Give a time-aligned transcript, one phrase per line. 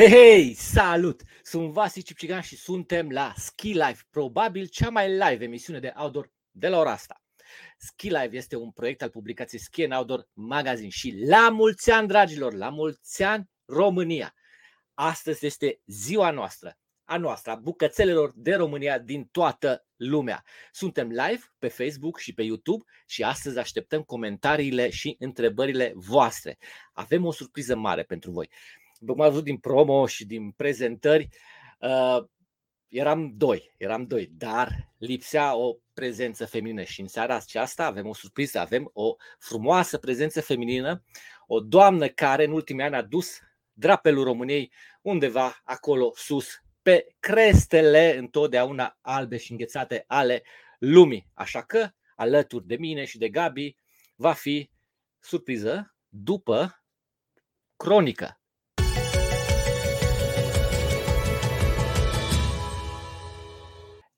[0.00, 1.22] Hei, hei, salut!
[1.42, 6.30] Sunt Vasi Cipcigan și suntem la Ski Live, probabil cea mai live emisiune de outdoor
[6.50, 7.22] de la ora asta.
[7.78, 12.08] Ski Live este un proiect al publicației Ski and Outdoor Magazine și la mulți ani,
[12.08, 14.34] dragilor, la mulți ani România!
[14.94, 20.44] Astăzi este ziua noastră, a noastră, a bucățelelor de România din toată lumea.
[20.72, 26.58] Suntem live pe Facebook și pe YouTube și astăzi așteptăm comentariile și întrebările voastre.
[26.92, 31.28] Avem o surpriză mare pentru voi după cum am văzut din promo și din prezentări,
[31.78, 32.24] uh,
[32.88, 38.14] eram doi, eram doi, dar lipsea o prezență feminină și în seara aceasta avem o
[38.14, 41.04] surpriză, avem o frumoasă prezență feminină,
[41.46, 43.38] o doamnă care în ultimii ani a dus
[43.72, 50.42] drapelul României undeva acolo sus, pe crestele întotdeauna albe și înghețate ale
[50.78, 51.30] lumii.
[51.34, 53.76] Așa că, alături de mine și de Gabi,
[54.14, 54.70] va fi
[55.18, 56.84] surpriză după
[57.76, 58.39] cronică.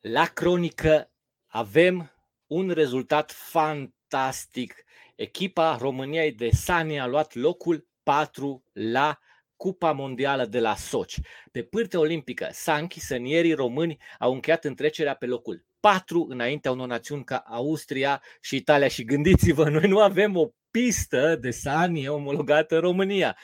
[0.02, 1.10] La cronică
[1.46, 2.12] avem
[2.46, 4.84] un rezultat fantastic.
[5.14, 9.18] Echipa României de Sani a luat locul 4 la
[9.56, 11.20] Cupa Mondială de la Soci.
[11.50, 17.24] Pe pârtea olimpică, Sanchi, sănierii români au încheiat întrecerea pe locul 4 înaintea unor națiuni
[17.24, 18.88] ca Austria și Italia.
[18.88, 23.36] Și gândiți-vă, noi nu avem o pistă de Sani omologată în România.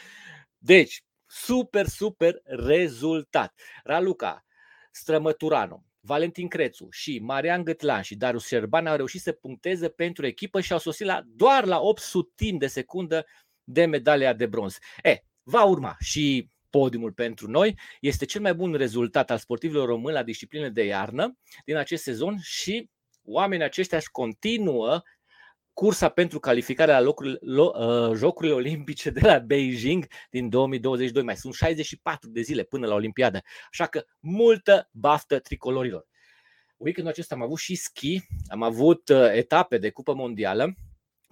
[0.58, 3.54] Deci, super, super rezultat.
[3.84, 4.42] Raluca
[4.90, 10.60] Strămăturanu, Valentin Crețu și Marian Gătlan și Darius Șerban au reușit să puncteze pentru echipă
[10.60, 13.26] și au sosit la, doar la 800 de secundă
[13.64, 14.78] de medalia de bronz.
[15.02, 17.78] E, va urma și podiumul pentru noi.
[18.00, 22.38] Este cel mai bun rezultat al sportivilor români la discipline de iarnă din acest sezon
[22.42, 22.90] și
[23.22, 25.02] oamenii aceștia își continuă
[25.78, 31.22] cursa pentru calificarea la locurile, lo, uh, Jocurile Olimpice de la Beijing din 2022.
[31.22, 33.40] Mai sunt 64 de zile până la Olimpiadă,
[33.70, 36.06] așa că multă baftă tricolorilor.
[36.76, 40.74] Weekendul acesta am avut și ski, am avut uh, etape de Cupă Mondială,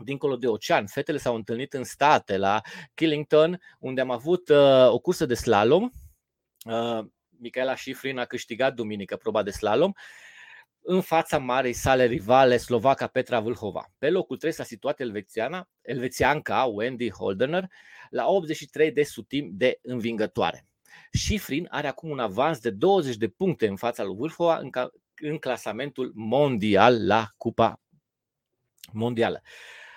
[0.05, 0.87] dincolo de ocean.
[0.87, 2.61] Fetele s-au întâlnit în state, la
[2.95, 5.91] Killington, unde am avut uh, o cursă de slalom.
[6.65, 7.05] Uh,
[7.39, 9.93] Michaela Schifrin a câștigat duminică proba de slalom
[10.89, 13.93] în fața marei sale rivale slovaca Petra Vâlhova.
[13.99, 17.67] Pe locul 3 s-a situat elvețiana, elvețianca Wendy Holdener
[18.11, 20.67] la 83 de sutim de învingătoare.
[21.13, 24.91] Schifrin are acum un avans de 20 de puncte în fața lui Vâlhova în, ca,
[25.15, 27.81] în clasamentul mondial la Cupa
[28.93, 29.43] Mondială.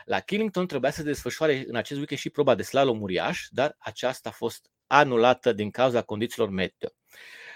[0.05, 4.29] La Killington trebuia să desfășoare în acest weekend și proba de slalom uriaș, dar aceasta
[4.29, 6.89] a fost anulată din cauza condițiilor meteo.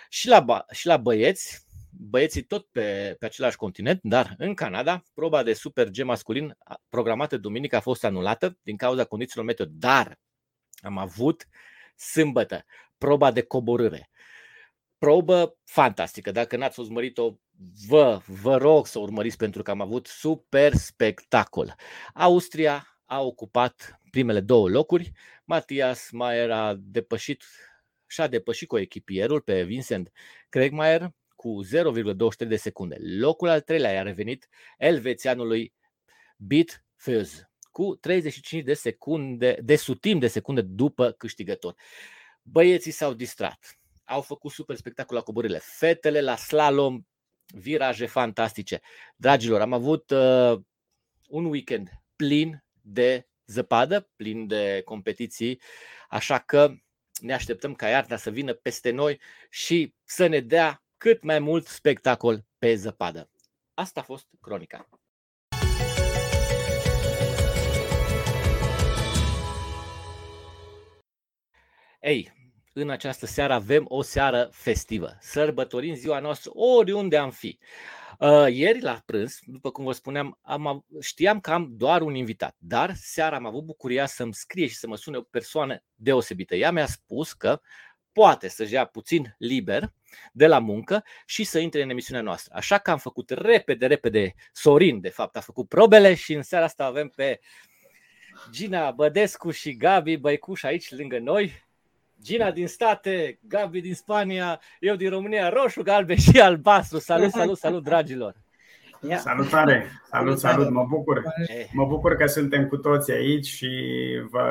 [0.09, 1.65] Și la, și la băieți,
[1.97, 6.57] băieții tot pe, pe același continent, dar în Canada, proba de Super G masculin
[6.89, 10.19] programată duminică a fost anulată din cauza condițiilor meteo, dar
[10.81, 11.47] am avut
[11.95, 12.65] sâmbătă
[12.97, 14.09] proba de coborâre.
[14.97, 16.31] Probă fantastică.
[16.31, 17.33] Dacă n-ați urmărit-o,
[17.87, 21.75] vă, vă rog să urmăriți pentru că am avut super spectacol.
[22.13, 25.11] Austria a ocupat primele două locuri.
[25.45, 27.43] Matias Maier a depășit
[28.07, 30.11] și-a depășit cu echipierul pe Vincent
[30.49, 31.11] Craigmaier
[31.43, 32.97] cu 0,23 de secunde.
[32.99, 35.73] Locul al treilea i-a revenit elvețianului
[36.37, 41.75] Bit Fuzz cu 35 de secunde, de sutim de secunde după câștigător.
[42.41, 45.59] Băieții s-au distrat, au făcut super spectacol la coborârile.
[45.63, 47.01] Fetele la slalom,
[47.45, 48.81] viraje fantastice.
[49.15, 50.59] Dragilor, am avut uh,
[51.27, 55.61] un weekend plin de zăpadă, plin de competiții,
[56.09, 56.73] așa că
[57.21, 61.67] ne așteptăm ca iarna să vină peste noi și să ne dea cât mai mult
[61.67, 63.29] spectacol pe zăpadă.
[63.73, 64.89] Asta a fost cronica.
[72.01, 72.33] Ei,
[72.73, 75.17] în această seară avem o seară festivă.
[75.19, 77.59] Sărbătorim ziua noastră oriunde am fi.
[78.19, 82.55] Uh, ieri la prânz, după cum vă spuneam, am, știam că am doar un invitat,
[82.57, 86.55] dar seara am avut bucuria să-mi scrie și să mă sune o persoană deosebită.
[86.55, 87.61] Ea mi-a spus că
[88.13, 89.93] poate să-și ia puțin liber
[90.31, 92.53] de la muncă și să intre în emisiunea noastră.
[92.55, 96.65] Așa că am făcut repede, repede, Sorin de fapt a făcut probele și în seara
[96.65, 97.39] asta avem pe
[98.51, 101.63] Gina Bădescu și Gabi Băicuș aici lângă noi.
[102.21, 106.99] Gina din state, Gabi din Spania, eu din România, roșu, galben și albastru.
[106.99, 108.35] Salut, salut, salut, dragilor!
[109.09, 109.17] Ia.
[109.17, 109.91] Salutare!
[110.09, 110.69] Salut, salut!
[110.69, 111.23] Mă bucur!
[111.47, 111.67] Eh.
[111.71, 113.69] Mă bucur că suntem cu toți aici și
[114.29, 114.43] vă,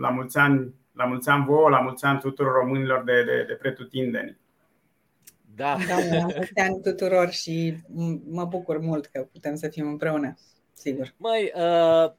[0.00, 3.54] la mulți ani la mulți ani vouă, la mulți ani tuturor românilor de, de, de
[3.54, 4.38] pretutindeni.
[5.54, 5.76] Da.
[5.88, 7.76] da, la mulți ani tuturor și
[8.30, 10.34] mă bucur mult că putem să fim împreună,
[10.72, 11.14] sigur.
[11.16, 12.12] Mai uh,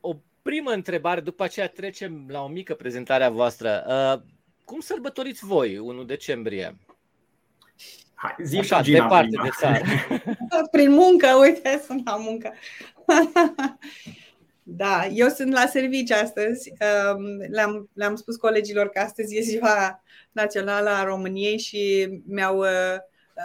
[0.00, 3.84] o primă întrebare, după aceea trecem la o mică prezentare a voastră.
[3.88, 4.22] Uh,
[4.64, 6.76] cum sărbătoriți voi 1 decembrie?
[8.14, 9.42] Hai, zi Așa, Gina, departe prima.
[9.42, 9.84] de țară.
[10.70, 12.52] Prin muncă, uite, sunt la muncă.
[14.70, 16.72] da, eu sunt la serviciu astăzi.
[17.50, 22.96] Le-am, le-am spus colegilor că astăzi e ziua națională a României și mi-au uh,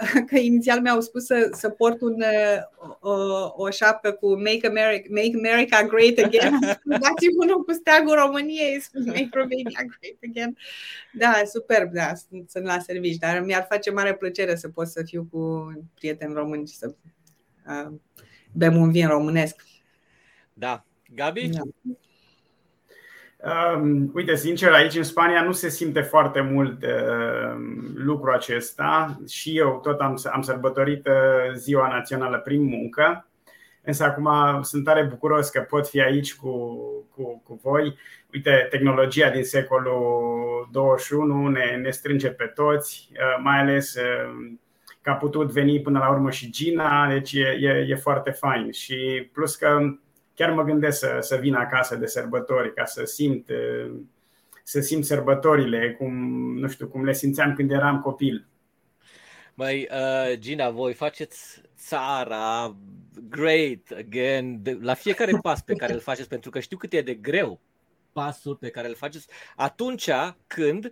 [0.28, 3.14] că inițial mi-au spus să, să port un, uh, o,
[3.56, 6.60] o șapcă cu Make America, Make America Great Again.
[7.04, 10.58] dați unul cu steagul României, Make Romania Great Again.
[11.14, 15.04] Da, superb, da, sunt, sunt la servici, dar mi-ar face mare plăcere să pot să
[15.04, 16.96] fiu cu prieteni români și să
[17.68, 17.94] uh,
[18.52, 19.64] bem un vin românesc.
[20.54, 20.86] Da.
[21.16, 21.50] Gabi?
[21.50, 21.62] Da.
[23.46, 27.56] Uh, uite, sincer, aici în Spania nu se simte foarte mult uh,
[27.96, 33.28] lucrul acesta și eu tot am, am sărbătorit uh, ziua națională prin muncă,
[33.82, 36.78] însă acum sunt tare bucuros că pot fi aici cu,
[37.16, 37.98] cu, cu voi.
[38.34, 44.56] Uite, tehnologia din secolul 21 ne, ne strânge pe toți, uh, mai ales uh,
[45.02, 48.72] că a putut veni până la urmă și Gina, deci e, e, e foarte fain.
[48.72, 49.78] Și plus că
[50.36, 53.50] chiar mă gândesc să, să vin acasă de sărbători ca să simt,
[54.64, 56.14] să simt sărbătorile cum,
[56.58, 58.48] nu știu, cum le simțeam când eram copil.
[59.54, 62.76] Mai uh, Gina, voi faceți țara
[63.30, 67.02] great again de, la fiecare pas pe care îl faceți, pentru că știu cât e
[67.02, 67.60] de greu
[68.12, 70.10] pasul pe care îl faceți atunci
[70.48, 70.92] când,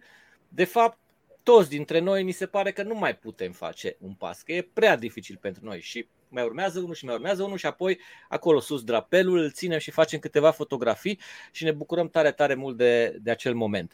[0.49, 0.97] de fapt,
[1.43, 4.69] toți dintre noi ni se pare că nu mai putem face un pas, că e
[4.73, 7.99] prea dificil pentru noi și mai urmează unul și mai urmează unul și apoi
[8.29, 11.19] acolo sus drapelul, îl ținem și facem câteva fotografii
[11.51, 13.93] și ne bucurăm tare, tare mult de, de acel moment.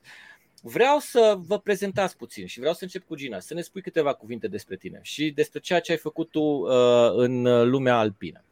[0.61, 4.13] Vreau să vă prezentați puțin și vreau să încep cu Gina, să ne spui câteva
[4.13, 8.43] cuvinte despre tine și despre ceea ce ai făcut tu uh, în lumea alpină.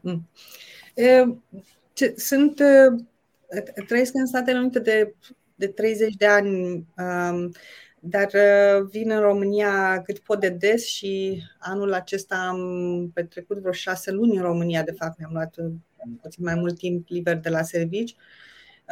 [0.00, 0.28] Mm.
[0.94, 1.24] E,
[2.16, 3.00] sunt, uh,
[3.86, 5.14] trăiesc în Statele Unite de,
[5.54, 6.86] de 30 de ani.
[6.96, 7.52] Um,
[8.04, 13.72] dar uh, vin în România cât pot de des și anul acesta am petrecut vreo
[13.72, 15.72] șase luni în România, de fapt mi-am luat uh,
[16.20, 18.16] puțin mai mult timp liber de la servici.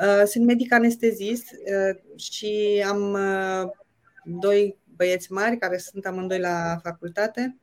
[0.03, 1.47] Uh, sunt medic anestezist
[2.17, 3.19] și am
[4.25, 7.57] doi băieți mari care sunt amândoi la facultate.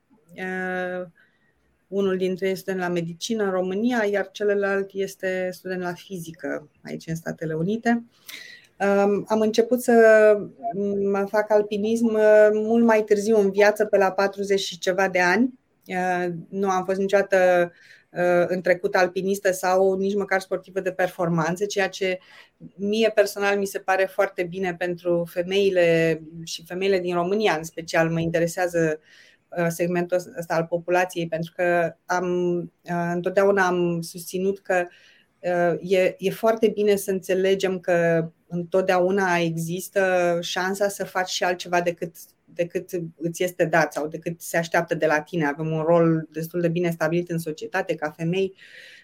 [1.86, 6.70] Unul dintre ei este student la medicină în România, iar celălalt este student la fizică
[6.82, 8.04] aici în Statele Unite.
[9.26, 9.92] Am început să
[11.10, 15.20] mă fac alpinism uh, mult mai târziu în viață, pe la 40 și ceva de
[15.20, 15.58] ani.
[15.86, 17.72] Uh, nu am fost niciodată
[18.10, 22.18] uh, în trecut alpinistă sau nici măcar sportivă de performanță, ceea ce
[22.76, 28.10] mie personal mi se pare foarte bine pentru femeile și femeile din România în special.
[28.10, 29.00] Mă interesează
[29.68, 32.26] segmentul ăsta al populației pentru că am
[33.12, 34.86] întotdeauna am susținut că
[35.80, 42.16] e, e foarte bine să înțelegem că întotdeauna există șansa să faci și altceva decât,
[42.44, 45.46] decât îți este dat sau decât se așteaptă de la tine.
[45.46, 48.54] Avem un rol destul de bine stabilit în societate ca femei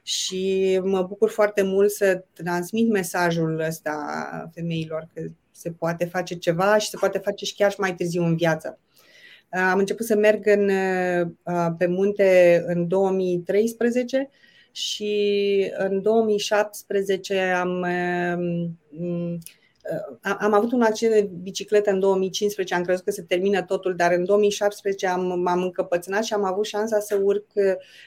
[0.02, 6.78] și mă bucur foarte mult să transmit mesajul ăsta femeilor că se poate face ceva
[6.78, 8.78] și se poate face și chiar și mai târziu în viață.
[9.48, 10.70] Am început să merg în,
[11.78, 14.28] pe munte în 2013
[14.76, 17.86] și în 2017 am,
[19.00, 19.38] um,
[20.22, 24.12] am avut un accident de bicicletă în 2015, am crezut că se termină totul, dar
[24.12, 27.46] în 2017 am, m-am încăpățânat și am avut șansa să urc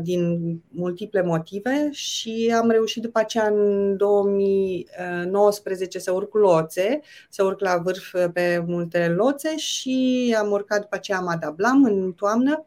[0.00, 7.60] din multiple motive și am reușit după aceea în 2019 să urc loțe, să urc
[7.60, 12.64] la vârf pe multe loțe și am urcat după aceea Madablam în toamnă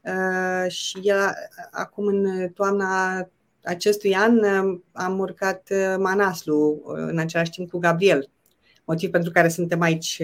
[0.00, 1.12] uh, și
[1.70, 3.18] acum în toamna
[3.62, 8.30] acestui an uh, am urcat Manaslu în același timp cu Gabriel,
[8.84, 10.22] motiv pentru care suntem aici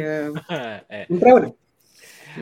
[1.09, 1.55] împreună.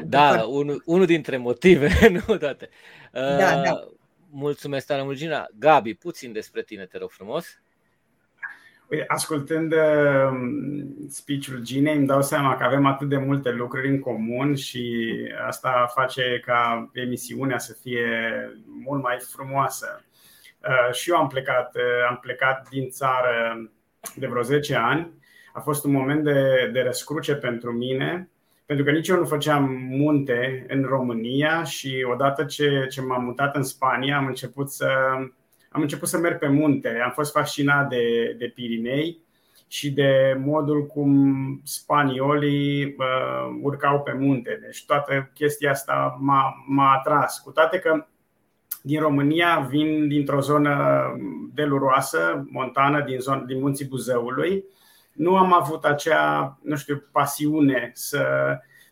[0.07, 1.91] Da, unul, unul dintre motive,
[2.27, 2.69] nu toate.
[3.13, 3.89] Da, da.
[4.31, 5.47] Mulțumesc tare mult, Gina.
[5.59, 7.61] Gabi, puțin despre tine, te rog frumos.
[9.07, 10.31] Ascultând uh,
[11.09, 15.15] speech-ul Ginei, îmi dau seama că avem atât de multe lucruri în comun și
[15.47, 18.09] asta face ca emisiunea să fie
[18.85, 20.05] mult mai frumoasă.
[20.69, 23.71] Uh, și eu am plecat, uh, am plecat din țară
[24.17, 25.13] de vreo 10 ani.
[25.53, 28.31] A fost un moment de, de răscruce pentru mine,
[28.69, 33.57] pentru că nici eu nu făceam munte în România și odată ce, ce m-am mutat
[33.57, 34.89] în Spania am început să
[35.71, 37.01] am început să merg pe munte.
[37.05, 39.19] Am fost fascinat de, de Pirinei
[39.69, 44.59] și de modul cum spaniolii uh, urcau pe munte.
[44.63, 47.39] Deci toată chestia asta m-a, m-a atras.
[47.39, 48.07] Cu toate că
[48.83, 51.03] din România vin dintr-o zonă
[51.55, 54.65] deluroasă, montană, din, zon, din munții Buzăului.
[55.19, 58.23] Nu am avut acea, nu știu, pasiune să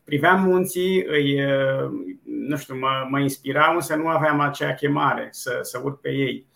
[0.04, 1.90] priveam munții, îi, uh,
[2.24, 6.46] nu știu, mă, mă inspirau, însă nu aveam acea chemare să, să urc pe ei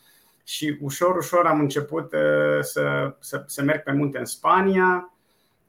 [0.45, 5.13] și ușor, ușor am început uh, să, să, să merg pe munte în Spania,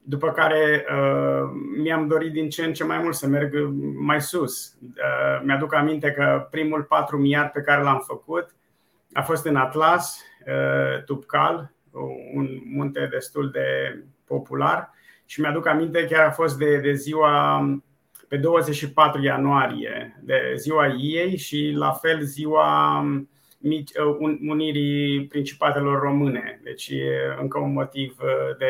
[0.02, 1.50] după care uh,
[1.82, 3.54] mi-am dorit din ce în ce mai mult să merg
[3.98, 4.74] mai sus.
[4.82, 8.54] Uh, mi-aduc aminte că primul patru miar pe care l-am făcut
[9.12, 11.72] a fost în Atlas, uh, Tupcal,
[12.34, 14.90] un munte destul de popular
[15.26, 17.60] și mi-aduc aminte chiar a fost de, de ziua
[18.28, 23.02] pe 24 ianuarie, de ziua ei și la fel ziua
[23.62, 26.60] Uh, unirii Principatelor Române.
[26.62, 28.66] Deci e încă un motiv uh, de,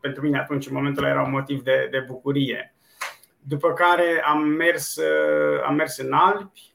[0.00, 2.74] pentru mine atunci, în momentul era un motiv de, de bucurie.
[3.38, 6.74] După care am mers, uh, am mers în Alpi,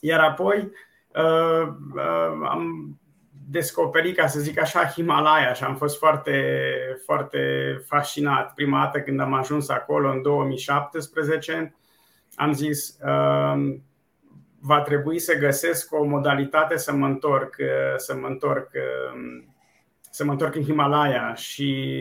[0.00, 0.70] iar apoi
[1.14, 2.96] uh, uh, am
[3.50, 6.66] descoperit, ca să zic așa, Himalaya și am fost foarte,
[7.04, 7.38] foarte
[7.86, 8.54] fascinat.
[8.54, 11.74] Prima dată când am ajuns acolo în 2017,
[12.34, 13.74] am zis, uh,
[14.60, 19.44] va trebui să găsesc o modalitate să mă întorc, uh, să mă întorc, uh,
[20.10, 21.98] să mă întorc în Himalaya și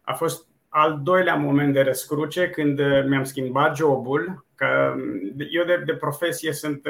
[0.00, 4.94] a fost al doilea moment de răscruce când uh, mi-am schimbat jobul, că
[5.50, 6.82] eu de, de profesie sunt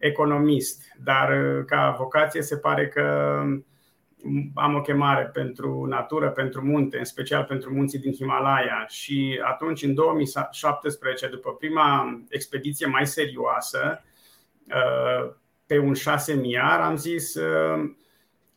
[0.00, 1.32] economist, dar
[1.66, 3.02] ca vocație se pare că
[4.54, 8.84] am o chemare pentru natură, pentru munte, în special pentru munții din Himalaya.
[8.88, 14.04] Și atunci, în 2017, după prima expediție mai serioasă,
[14.68, 15.32] uh,
[15.66, 17.90] pe un șase miar, am zis uh,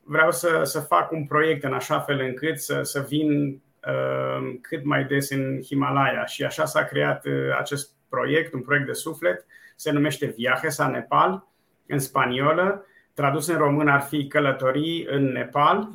[0.04, 4.84] vreau să, să fac un proiect în așa fel încât să, să vin uh, cât
[4.84, 6.26] mai des în Himalaya.
[6.26, 7.26] Și așa s-a creat
[7.60, 11.48] acest proiect, un proiect de suflet, se numește Viajes a Nepal,
[11.88, 15.89] în spaniolă, tradus în român ar fi Călătorii în Nepal.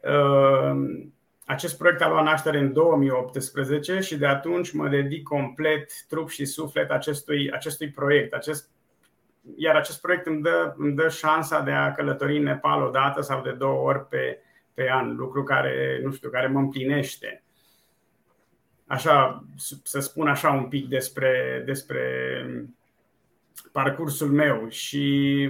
[0.00, 1.08] Uh,
[1.44, 6.44] acest proiect a luat naștere în 2018 și de atunci mă dedic complet, trup și
[6.44, 8.32] suflet acestui, acestui proiect.
[8.32, 8.70] Acest,
[9.56, 13.20] iar acest proiect îmi dă, îmi dă șansa de a călători în Nepal o dată
[13.20, 14.38] sau de două ori pe,
[14.74, 17.42] pe an, lucru care, nu știu, care mă împlinește.
[18.86, 19.44] Așa,
[19.82, 22.00] să spun așa un pic despre, despre
[23.72, 25.48] parcursul meu și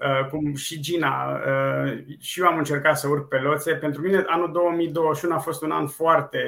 [0.00, 3.74] Uh, cum și Gina, uh, și eu am încercat să urc pe loțe.
[3.74, 6.40] Pentru mine anul 2021 a fost un an foarte,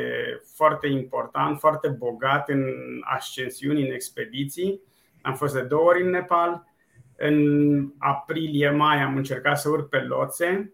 [0.55, 2.65] foarte important, foarte bogat în
[3.01, 4.81] ascensiuni, în expediții.
[5.23, 6.65] Am fost de două ori în Nepal.
[7.17, 10.73] În aprilie-mai am încercat să urc pe loțe.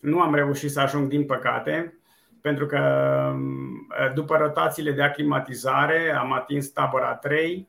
[0.00, 1.98] Nu am reușit să ajung, din păcate,
[2.40, 2.80] pentru că
[3.34, 7.68] uh, după rotațiile de aclimatizare am atins tabăra 3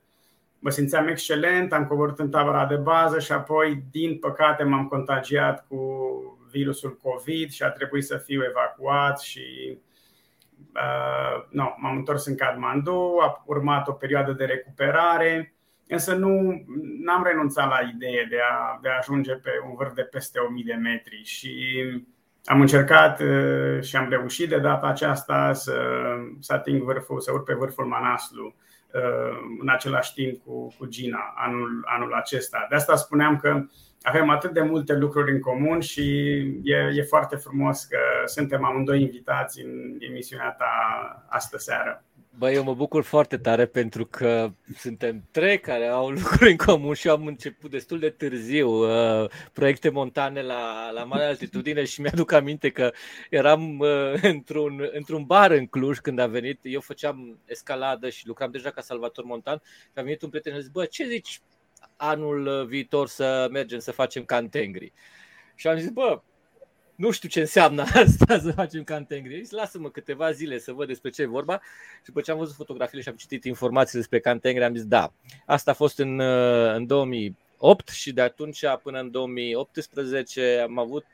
[0.62, 5.66] mă simțeam excelent, am coborât în tabăra de bază și apoi, din păcate, m-am contagiat
[5.68, 5.78] cu
[6.50, 9.78] virusul COVID și a trebuit să fiu evacuat și
[10.74, 15.54] uh, no, m-am întors în Kathmandu, a urmat o perioadă de recuperare,
[15.88, 16.64] însă nu
[17.06, 20.62] am renunțat la ideea de a, de a ajunge pe un vârf de peste 1000
[20.66, 21.82] de metri și
[22.44, 25.74] am încercat uh, și am reușit de data aceasta să,
[26.40, 28.44] să ating vârful, să urc pe vârful Manaslu.
[28.44, 28.70] Uh,
[29.60, 32.66] în același timp cu, cu Gina anul, anul acesta.
[32.68, 33.64] De asta spuneam că
[34.02, 39.00] avem atât de multe lucruri în comun și e, e foarte frumos că suntem amândoi
[39.00, 40.74] invitați în emisiunea ta
[41.28, 42.04] astă seară.
[42.38, 46.94] Bă, eu mă bucur foarte tare pentru că suntem trei care au lucruri în comun
[46.94, 52.32] și am început destul de târziu uh, proiecte montane la, la mare altitudine și mi-aduc
[52.32, 52.92] aminte că
[53.30, 58.50] eram uh, într-un, într-un bar în Cluj când a venit, eu făceam escaladă și lucram
[58.50, 61.40] deja ca salvator montan și a venit un prieten și a zis, bă, ce zici
[61.96, 64.92] anul viitor să mergem să facem cantengri?
[65.54, 66.20] Și am zis, bă,
[66.94, 69.46] nu știu ce înseamnă asta să facem Cantengri.
[69.50, 71.60] Lasă-mă câteva zile să văd despre ce e vorba.
[71.96, 75.12] Și după ce am văzut fotografiile și am citit informații despre Cantengri, am zis da,
[75.46, 80.78] asta a fost în, uh, în 2018 2008 și de atunci până în 2018 am
[80.78, 81.06] avut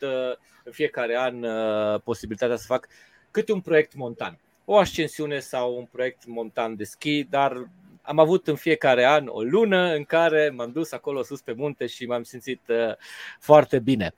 [0.64, 1.46] în fiecare an
[2.00, 2.88] posibilitatea să fac
[3.30, 4.38] câte un proiect montan.
[4.64, 7.68] O ascensiune sau un proiect montan de schi, dar
[8.02, 11.86] am avut în fiecare an o lună în care m-am dus acolo sus pe munte
[11.86, 12.60] și m-am simțit
[13.38, 14.14] foarte bine.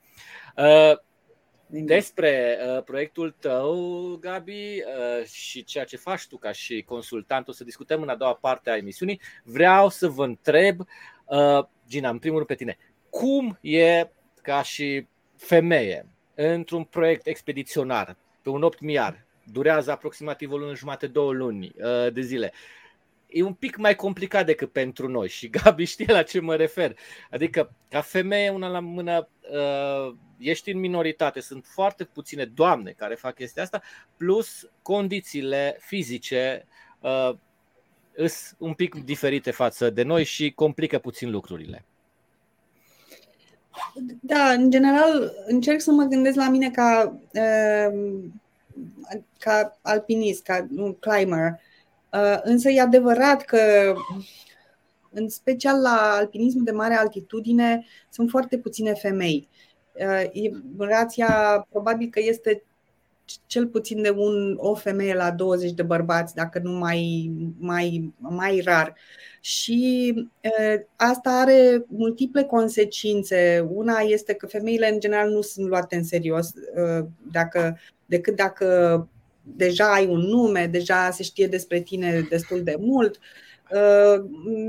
[1.73, 7.51] Despre uh, proiectul tău, Gabi, uh, și ceea ce faci tu ca și consultant, o
[7.51, 9.21] să discutăm în a doua parte a emisiunii.
[9.43, 10.79] Vreau să vă întreb,
[11.25, 12.77] uh, Gina, în primul rând pe tine,
[13.09, 14.09] cum e
[14.41, 21.31] ca și femeie într-un proiect expediționar pe un optimiar, durează aproximativ o lună jumate, două
[21.31, 22.51] luni uh, de zile.
[23.31, 26.97] E un pic mai complicat decât pentru noi și Gabi știe la ce mă refer.
[27.29, 33.15] Adică, ca femeie, una la mână, uh, ești în minoritate, sunt foarte puține doamne care
[33.15, 33.81] fac chestia asta,
[34.17, 36.67] plus condițiile fizice
[36.99, 37.31] uh,
[38.15, 41.85] sunt un pic diferite față de noi și complică puțin lucrurile.
[44.21, 48.19] Da, în general încerc să mă gândesc la mine ca, uh,
[49.39, 51.51] ca alpinist, ca un climber.
[51.51, 51.59] Uh,
[52.43, 53.59] însă e adevărat că
[55.13, 59.49] în special la alpinismul de mare altitudine sunt foarte puține femei.
[59.93, 62.63] Uh, rația probabil că este
[63.45, 68.61] cel puțin de un, o femeie la 20 de bărbați, dacă nu mai, mai, mai
[68.65, 68.95] rar.
[69.39, 70.13] Și
[70.43, 73.67] uh, asta are multiple consecințe.
[73.69, 79.07] Una este că femeile în general nu sunt luate în serios uh, dacă, decât dacă
[79.41, 83.15] deja ai un nume, deja se știe despre tine destul de mult.
[83.15, 83.21] Uh,
[83.71, 84.23] Uh,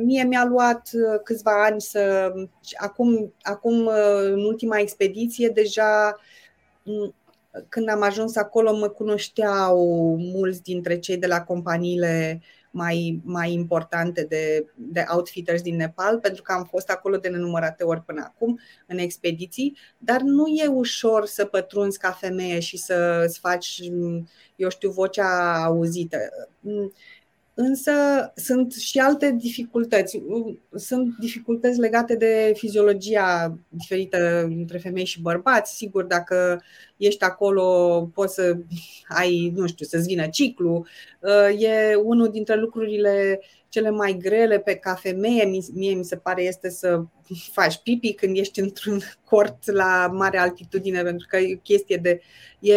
[0.04, 2.32] mie mi-a luat uh, câțiva ani să.
[2.76, 6.20] Acum, acum uh, în ultima expediție, deja
[6.82, 7.14] mm,
[7.68, 9.76] când am ajuns acolo, mă cunoșteau
[10.16, 16.42] mulți dintre cei de la companiile mai, mai importante de, de outfitters din Nepal, pentru
[16.42, 21.26] că am fost acolo de nenumărate ori până acum în expediții, dar nu e ușor
[21.26, 23.80] să pătrunzi ca femeie și să-ți faci,
[24.56, 26.18] eu știu, vocea auzită.
[27.54, 27.92] Mm, Însă
[28.34, 30.22] sunt și alte dificultăți.
[30.74, 35.76] Sunt dificultăți legate de fiziologia diferită între femei și bărbați.
[35.76, 36.62] Sigur, dacă
[36.96, 37.62] ești acolo,
[38.14, 38.56] poți să
[39.08, 40.86] ai, nu știu, să-ți vină ciclu.
[41.58, 46.70] E unul dintre lucrurile cele mai grele pe ca femeie, mie mi se pare, este
[46.70, 47.02] să
[47.52, 52.20] faci pipi când ești într-un cort la mare altitudine, pentru că e chestie de.
[52.60, 52.74] e,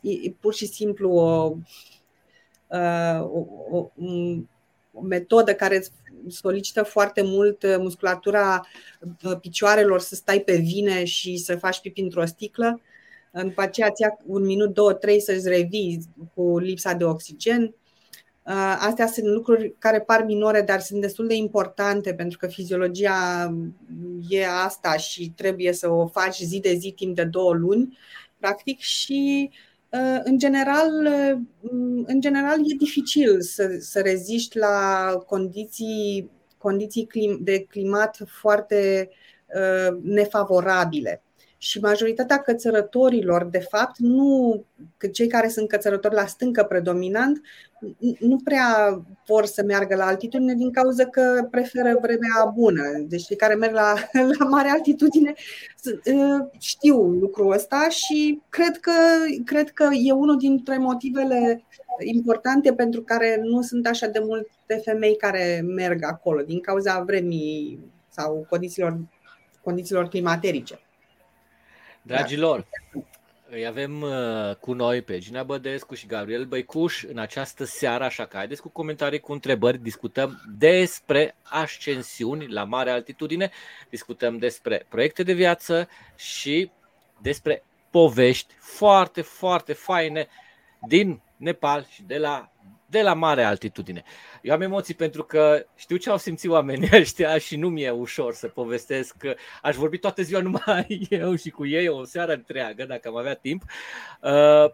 [0.00, 1.95] e pur și simplu o Uh,
[3.20, 3.90] o, o,
[4.92, 5.82] o metodă care
[6.28, 8.66] solicită foarte mult uh, musculatura
[9.24, 12.80] uh, picioarelor să stai pe vine și să faci pipi într-o sticlă.
[13.42, 17.74] După aceea ți ia un minut, două, trei să-ți revii cu lipsa de oxigen.
[18.78, 23.52] Astea sunt lucruri care par minore, dar sunt destul de importante pentru că fiziologia
[24.28, 27.98] e asta și trebuie să o faci zi de zi timp de două luni,
[28.38, 29.75] practic, și uh, Uh,
[30.24, 31.38] în general, uh,
[32.06, 37.08] în general e dificil să, să reziști la condiții, condiții
[37.40, 39.08] de climat foarte
[39.46, 41.22] uh, nefavorabile.
[41.58, 44.64] Și majoritatea cățărătorilor, de fapt, nu,
[44.96, 47.40] că cei care sunt cățărători la stâncă predominant,
[48.18, 52.82] nu prea vor să meargă la altitudine din cauza că preferă vremea bună.
[53.08, 53.94] Deci cei care merg la,
[54.38, 55.34] la mare altitudine
[56.14, 58.92] ă, știu lucrul ăsta și cred că,
[59.44, 61.64] cred că e unul dintre motivele
[61.98, 67.78] importante pentru care nu sunt așa de multe femei care merg acolo, din cauza vremii
[68.08, 68.98] sau condițiilor,
[69.62, 70.80] condițiilor climaterice.
[72.06, 72.66] Dragilor,
[73.50, 78.26] îi avem uh, cu noi pe Gina Bădescu și Gabriel Băicuș în această seară, așa
[78.26, 83.50] că haideți cu comentarii, cu întrebări, discutăm despre ascensiuni la mare altitudine,
[83.90, 86.70] discutăm despre proiecte de viață și
[87.22, 90.28] despre povești foarte, foarte faine
[90.88, 92.50] din Nepal și de la
[92.86, 94.02] de la mare altitudine.
[94.42, 98.34] Eu am emoții pentru că știu ce au simțit oamenii ăștia și nu mi-e ușor
[98.34, 99.16] să povestesc.
[99.16, 103.16] Că aș vorbi toată ziua numai eu și cu ei o seară întreagă, dacă am
[103.16, 103.62] avea timp.
[104.20, 104.70] Uh,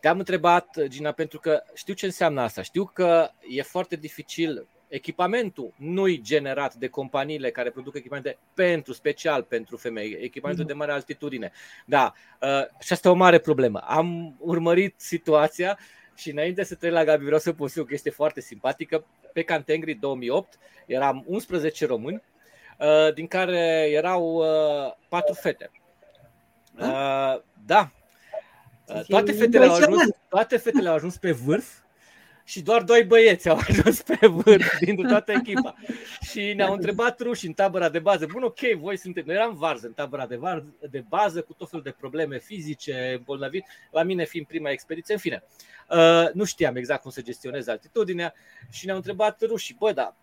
[0.00, 2.62] te-am întrebat, Gina, pentru că știu ce înseamnă asta.
[2.62, 9.42] Știu că e foarte dificil echipamentul nu-i generat de companiile care produc echipamente pentru, special
[9.42, 10.70] pentru femei, echipamentul mm.
[10.70, 11.52] de mare altitudine.
[11.86, 13.78] Da, uh, și asta e o mare problemă.
[13.78, 15.78] Am urmărit situația
[16.16, 19.04] și înainte să trec la Gabi, vreau să pun o chestie foarte simpatică.
[19.32, 22.22] Pe Cantengri 2008 eram 11 români,
[22.78, 24.44] uh, din care erau
[25.08, 25.70] 4 uh, fete.
[26.78, 27.90] Uh, da.
[29.08, 31.84] Toate fetele, au ajuns, toate fetele au ajuns pe vârf
[32.48, 35.74] și doar doi băieți au ajuns pe vârf din toată echipa.
[36.20, 39.86] Și ne-au întrebat ruși în tabăra de bază, bun, ok, voi sunteți, noi eram varză
[39.86, 44.24] în tabăra de, var, de bază cu tot felul de probleme fizice, bolnavit, la mine
[44.24, 45.42] fiind prima expediție, în fine.
[45.90, 48.34] Uh, nu știam exact cum să gestionez altitudinea
[48.70, 50.14] și ne-au întrebat rușii, bă, dar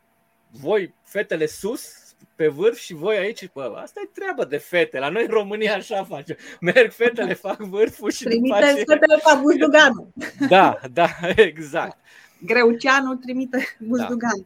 [0.49, 2.02] voi, fetele sus,
[2.35, 4.99] pe vârf și voi aici, bă, asta e treaba de fete.
[4.99, 6.37] La noi în România așa face.
[6.61, 8.83] Merg fetele, fac vârful și trimite după aceea...
[8.87, 10.07] fetele fac buzduganul.
[10.47, 11.97] Da, da, exact.
[12.45, 14.37] Greuceanu trimite buzdugan.
[14.37, 14.45] Da.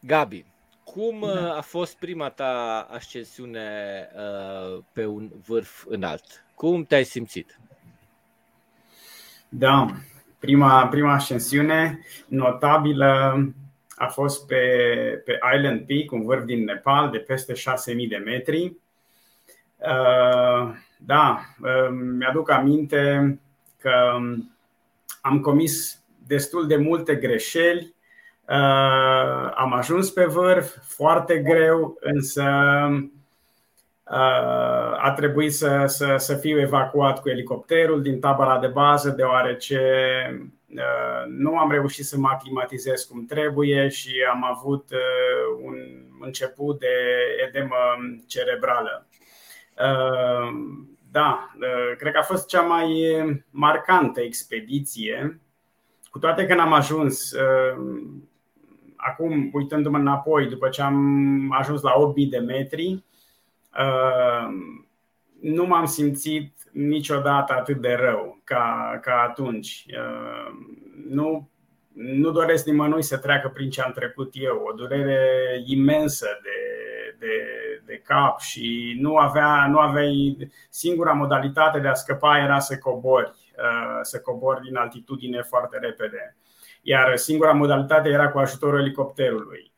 [0.00, 0.44] Gabi,
[0.84, 1.56] cum da.
[1.56, 3.68] a fost prima ta ascensiune
[4.14, 6.24] uh, pe un vârf înalt?
[6.54, 7.58] Cum te-ai simțit?
[9.48, 9.86] Da,
[10.38, 13.42] prima, prima ascensiune notabilă
[13.98, 14.56] a fost pe,
[15.24, 18.76] pe Island Peak, un vârf din Nepal de peste 6000 de metri.
[19.76, 23.38] Uh, da, uh, mi-aduc aminte
[23.80, 24.16] că
[25.20, 27.94] am comis destul de multe greșeli.
[28.48, 32.42] Uh, am ajuns pe vârf foarte greu, însă
[35.00, 39.80] a trebuit să, să, să fiu evacuat cu elicopterul din tabăra de bază, deoarece
[40.40, 40.57] Uh,
[41.28, 45.74] nu am reușit să mă aclimatizez cum trebuie și am avut uh, un
[46.20, 46.94] început de
[47.46, 47.76] edemă
[48.26, 49.06] cerebrală.
[49.78, 50.48] Uh,
[51.10, 51.50] da,
[51.98, 53.16] cred că a fost cea mai
[53.50, 55.40] marcantă expediție,
[56.10, 57.32] cu toate că n-am ajuns
[58.96, 63.04] acum, uitându-mă înapoi, după ce am ajuns la 8000 de metri,
[65.40, 69.86] nu m-am simțit niciodată atât de rău ca, ca atunci.
[69.88, 70.52] Uh,
[71.08, 71.50] nu,
[71.92, 74.62] nu doresc nimănui să treacă prin ce am trecut eu.
[74.70, 76.58] O durere imensă de,
[77.18, 77.36] de,
[77.86, 80.36] de cap și nu, avea, nu aveai.
[80.68, 86.36] Singura modalitate de a scăpa era să cobori, uh, să cobori din altitudine foarte repede.
[86.82, 89.72] Iar singura modalitate era cu ajutorul elicopterului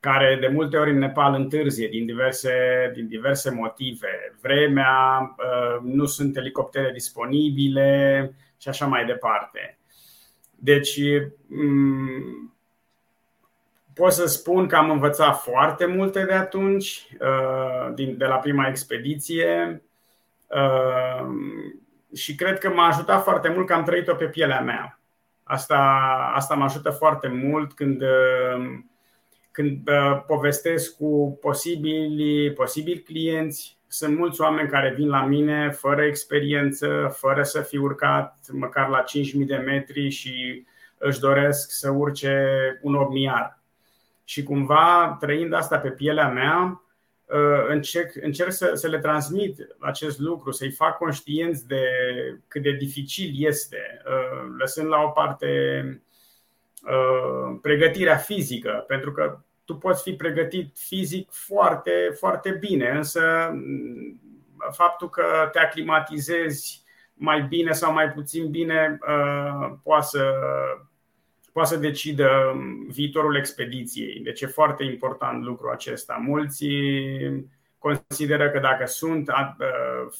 [0.00, 2.52] care de multe ori în Nepal întârzie din diverse,
[2.94, 4.36] din diverse motive.
[4.42, 9.78] Vremea, uh, nu sunt elicoptere disponibile și așa mai departe.
[10.54, 11.00] Deci,
[11.46, 12.54] mm,
[13.94, 19.82] pot să spun că am învățat foarte multe de atunci, uh, de la prima expediție
[20.46, 21.26] uh,
[22.14, 25.00] și cred că m-a ajutat foarte mult că am trăit-o pe pielea mea.
[25.42, 25.78] Asta,
[26.34, 28.02] asta mă ajută foarte mult când
[29.56, 36.02] când uh, povestesc cu posibili, posibili clienți, sunt mulți oameni care vin la mine fără
[36.02, 40.64] experiență, fără să fi urcat măcar la 5.000 de metri și
[40.98, 42.46] își doresc să urce
[42.82, 43.60] un ogmiar.
[44.24, 46.82] Și cumva, trăind asta pe pielea mea,
[47.24, 51.84] uh, încerc, încerc să, să le transmit acest lucru, să-i fac conștienți de
[52.48, 55.50] cât de dificil este, uh, lăsând la o parte
[57.62, 64.20] pregătirea fizică, pentru că tu poți fi pregătit fizic foarte, foarte bine, însă mm,
[64.72, 70.32] faptul că te aclimatizezi mai bine sau mai puțin bine uh, poate să,
[71.52, 72.56] poate să decidă
[72.88, 74.20] viitorul expediției.
[74.20, 76.22] Deci e foarte important lucrul acesta.
[76.26, 76.66] Mulți
[77.78, 79.34] consideră că dacă sunt uh,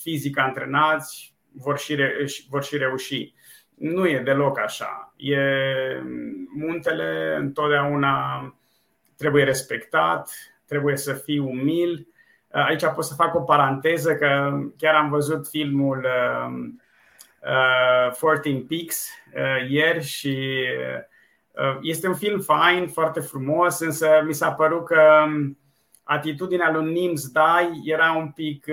[0.03, 3.35] fizic antrenați, vor și, re, vor și reuși.
[3.75, 5.15] Nu e deloc așa.
[5.17, 5.39] E,
[6.55, 8.41] muntele întotdeauna
[9.17, 10.31] trebuie respectat,
[10.67, 12.09] trebuie să fii umil.
[12.51, 16.75] Aici pot să fac o paranteză că chiar am văzut filmul uh,
[18.21, 20.65] 14 Peaks uh, ieri și
[21.53, 25.25] uh, este un film fain, foarte frumos, însă mi s-a părut că
[26.03, 28.67] atitudinea lui Nims Dai era un pic,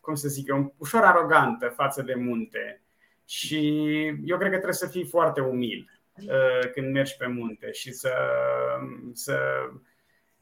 [0.00, 2.82] cum să zic, un, ușor arogantă față de munte.
[3.26, 3.86] Și
[4.24, 5.97] eu cred că trebuie să fii foarte umil Uh,
[6.72, 8.12] când mergi pe munte și să,
[9.12, 9.38] să,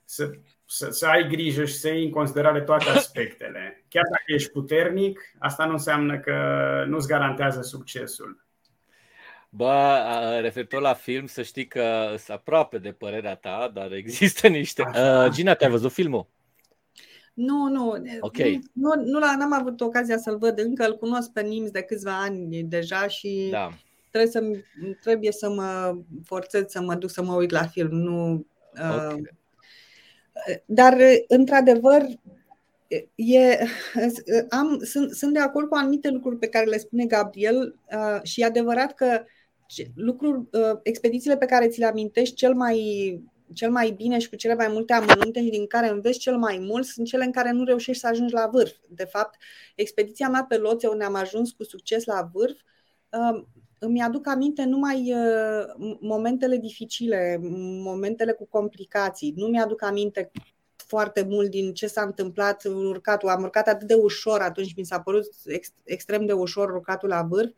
[0.04, 0.30] să,
[0.64, 3.84] să, să ai grijă și să iei în considerare toate aspectele.
[3.88, 6.34] Chiar dacă ești puternic, asta nu înseamnă că
[6.88, 8.44] nu-ți garantează succesul.
[9.48, 9.98] Bă,
[10.40, 14.82] referitor la film, să știi că sunt aproape de părerea ta, dar există niște...
[14.82, 16.26] Uh, Gina, te-ai văzut filmul?
[17.34, 17.94] Nu, nu.
[18.20, 18.60] Okay.
[18.72, 22.20] Nu, nu, nu am avut ocazia să-l văd încă, îl cunosc pe Nims de câțiva
[22.20, 23.70] ani deja și da
[24.16, 24.62] trebuie să,
[25.00, 27.96] trebuie să mă forțez să mă duc să mă uit la film.
[27.96, 29.20] Nu, okay.
[29.20, 30.96] uh, dar,
[31.29, 32.02] într-adevăr,
[33.14, 33.59] E,
[34.48, 38.40] am, sunt, sunt de acord cu anumite lucruri pe care le spune Gabriel uh, și
[38.40, 39.24] e adevărat că
[39.94, 43.22] lucruri, uh, expedițiile pe care ți le amintești cel mai,
[43.55, 46.59] cel mai bine și cu cele mai multe amănunte și din care înveți cel mai
[46.59, 48.74] mult sunt cele în care nu reușești să ajungi la vârf.
[48.88, 49.38] De fapt,
[49.74, 52.61] expediția mea pe Loțe, unde am ajuns cu succes la vârf,
[53.11, 53.44] uh,
[53.78, 57.38] îmi aduc aminte numai uh, momentele dificile,
[57.82, 59.32] momentele cu complicații.
[59.36, 60.30] Nu mi-aduc aminte
[60.76, 63.28] foarte mult din ce s-a întâmplat urcatul.
[63.28, 67.22] Am urcat atât de ușor atunci, mi s-a părut ex, extrem de ușor urcatul la
[67.22, 67.50] vârf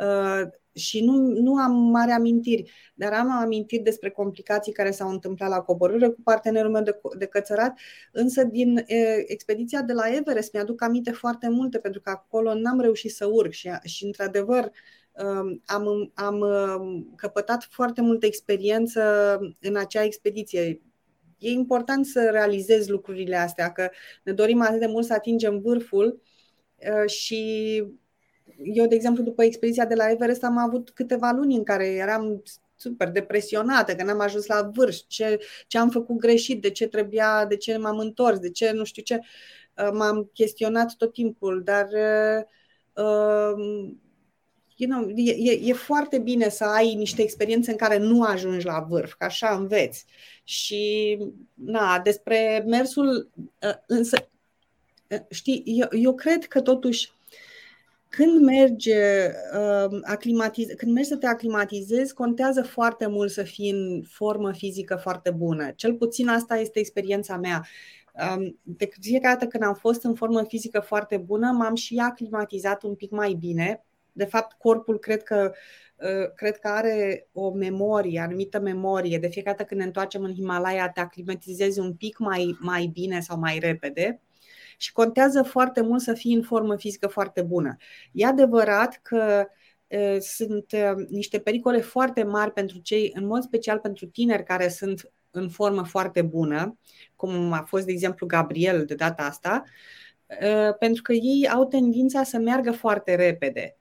[0.00, 5.48] uh, și nu, nu am mare amintiri, dar am amintiri despre complicații care s-au întâmplat
[5.48, 7.78] la coborâre cu partenerul meu de, de cățărat,
[8.12, 12.80] însă din e, expediția de la Everest mi-aduc aminte foarte multe, pentru că acolo n-am
[12.80, 14.70] reușit să urc și, și într-adevăr, um,
[15.64, 20.80] am, am um, căpătat foarte multă experiență în acea expediție.
[21.38, 23.90] E important să realizezi lucrurile astea, că
[24.22, 26.22] ne dorim atât de mult să atingem vârful
[26.76, 27.76] uh, și
[28.62, 32.42] eu, de exemplu, după expediția de la Everest am avut câteva luni în care eram
[32.76, 37.46] super depresionată, că n-am ajuns la vârf, ce, ce am făcut greșit, de ce trebuia,
[37.46, 39.20] de ce m-am întors, de ce nu știu ce.
[39.76, 41.88] Uh, m-am chestionat tot timpul, dar
[42.94, 43.94] uh,
[44.82, 48.86] you know, e, e foarte bine să ai niște experiențe în care nu ajungi la
[48.88, 50.04] vârf, că așa înveți.
[50.44, 51.18] Și,
[51.54, 53.30] na, despre mersul,
[53.62, 54.28] ă, însă,
[55.10, 57.10] ă, știi, eu, eu cred că totuși
[58.08, 58.90] când mergi,
[59.54, 64.96] ă, aclimatiz- când mergi să te aclimatizezi, contează foarte mult să fii în formă fizică
[64.96, 65.70] foarte bună.
[65.76, 67.66] Cel puțin asta este experiența mea.
[68.62, 72.94] De fiecare dată când am fost în formă fizică foarte bună, m-am și aclimatizat un
[72.94, 75.52] pic mai bine de fapt, corpul cred că,
[75.96, 79.18] uh, cred că are o memorie, anumită memorie.
[79.18, 83.20] De fiecare dată când ne întoarcem în Himalaya, te aclimatizezi un pic mai, mai bine
[83.20, 84.20] sau mai repede
[84.76, 87.76] și contează foarte mult să fii în formă fizică foarte bună.
[88.12, 89.46] E adevărat că
[89.86, 94.68] uh, sunt uh, niște pericole foarte mari pentru cei, în mod special pentru tineri care
[94.68, 96.78] sunt în formă foarte bună,
[97.16, 99.62] cum a fost, de exemplu, Gabriel de data asta,
[100.78, 103.76] pentru că ei au tendința să meargă foarte repede.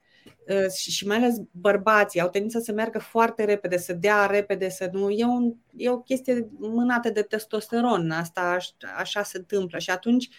[0.51, 4.89] Ă, și mai ales bărbații au tendința să meargă foarte repede, să dea repede, să
[4.91, 5.09] nu.
[5.09, 8.57] E, un, e o chestie mânată de testosteron, asta
[8.97, 10.29] așa se întâmplă și atunci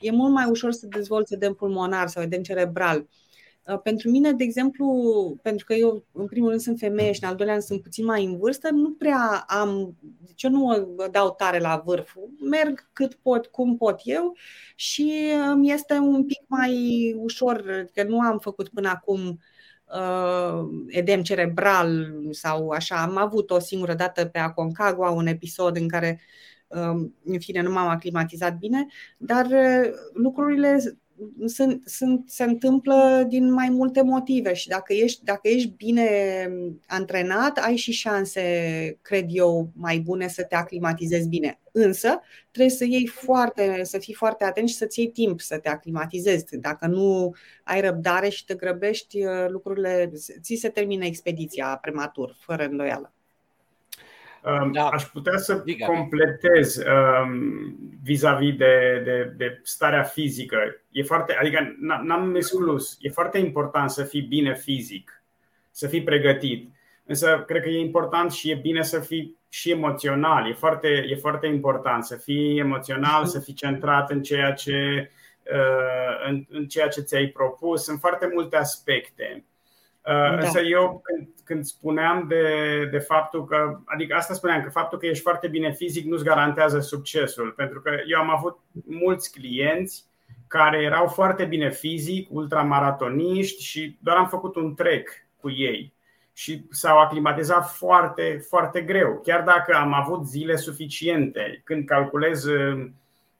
[0.00, 3.08] e mult mai ușor să dezvolți edem pulmonar sau edem cerebral.
[3.68, 4.86] Ă, pentru mine, de exemplu,
[5.42, 8.04] pentru că eu în primul rând sunt femeie și în al doilea rând sunt puțin
[8.04, 12.16] mai în vârstă, nu prea am, deci eu nu dau tare la vârf,
[12.50, 14.36] merg cât pot, cum pot eu
[14.74, 15.12] și
[15.50, 16.74] îmi este un pic mai
[17.18, 19.34] ușor, că nu am făcut până acum uh,
[20.86, 23.02] edem cerebral sau așa.
[23.02, 26.20] Am avut o singură dată pe Aconcagua un episod în care,
[26.66, 30.98] uh, în fine, nu m-am aclimatizat bine, dar uh, lucrurile
[31.46, 36.08] sunt, sunt, se întâmplă din mai multe motive și dacă ești, dacă ești bine
[36.86, 41.60] antrenat, ai și șanse, cred eu, mai bune să te aclimatizezi bine.
[41.72, 45.68] Însă, trebuie să iei foarte, să fii foarte atent și să-ți iei timp să te
[45.68, 46.56] aclimatizezi.
[46.56, 53.12] Dacă nu ai răbdare și te grăbești, lucrurile, ți se termină expediția prematur, fără îndoială.
[54.72, 54.88] Da.
[54.88, 55.86] Aș putea să Diga.
[55.86, 60.58] completez um, vis-a-vis de, de, de starea fizică.
[60.90, 62.96] E foarte, adică n-am exclus.
[63.00, 65.22] E foarte important să fii bine fizic,
[65.70, 66.70] să fii pregătit.
[67.04, 70.48] Însă cred că e important și e bine să fii și emoțional.
[70.48, 75.10] E foarte, e foarte important să fii emoțional, să fii centrat în ceea ce,
[75.52, 77.82] uh, în, în ceea ce ți-ai propus.
[77.84, 79.44] Sunt foarte multe aspecte.
[80.06, 80.36] Uh, da.
[80.36, 82.44] Însă eu când, când spuneam de,
[82.90, 86.80] de faptul că, adică asta spuneam, că faptul că ești foarte bine fizic nu-ți garantează
[86.80, 87.50] succesul.
[87.50, 90.04] Pentru că eu am avut mulți clienți
[90.46, 95.92] care erau foarte bine fizic, ultramaratoniști și doar am făcut un trek cu ei
[96.32, 99.20] și s-au aclimatizat foarte, foarte greu.
[99.24, 102.86] Chiar dacă am avut zile suficiente, când calculez uh,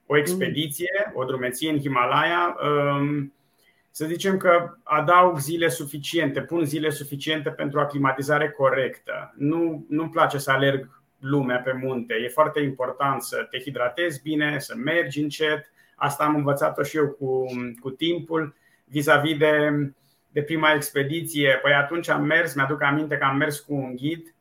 [0.06, 3.32] o expediție, o drumeție în Himalaya, um,
[3.94, 9.34] să zicem că adaug zile suficiente, pun zile suficiente pentru aclimatizare corectă.
[9.36, 12.14] Nu, nu-mi place să alerg lumea pe munte.
[12.14, 15.70] E foarte important să te hidratezi bine, să mergi încet.
[15.96, 17.46] Asta am învățat-o și eu cu,
[17.80, 19.70] cu timpul vis-a-vis de,
[20.28, 21.58] de prima expediție.
[21.62, 24.34] Păi atunci am mers, mi-aduc aminte că am mers cu un ghid,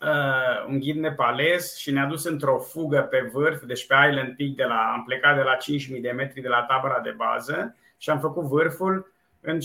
[0.00, 4.50] uh, un ghid nepalez și ne-a dus într-o fugă pe vârf, deci pe Island Peak,
[4.50, 8.10] de la, am plecat de la 5000 de metri de la tabăra de bază și
[8.10, 9.62] am făcut vârful în 6-7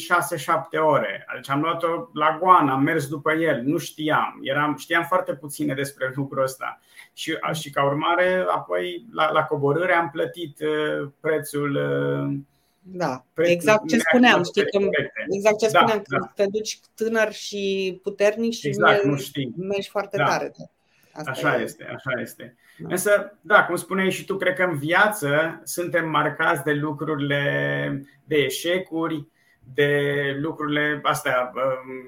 [0.80, 1.26] ore.
[1.36, 4.40] Deci am luat-o la goană, am mers după el, nu știam.
[4.42, 6.80] Eram, știam foarte puține despre lucrul ăsta.
[7.14, 11.76] Și, și ca urmare, apoi la, la coborâre am plătit uh, prețul.
[11.76, 12.38] Uh,
[12.86, 14.44] da, prețul exact ce spuneam.
[14.44, 14.90] Știi, că,
[15.30, 19.54] exact ce da, spuneam, da, că te duci tânăr și puternic și exact, nu știi.
[19.58, 20.26] mergi foarte da.
[20.26, 20.52] tare.
[21.14, 21.64] Asta așa e.
[21.64, 22.56] este, așa este.
[22.78, 22.88] Da.
[22.90, 28.36] Însă, da, cum spuneai și tu, cred că în viață suntem marcați de lucrurile, de
[28.36, 29.28] eșecuri,
[29.74, 31.52] de lucrurile astea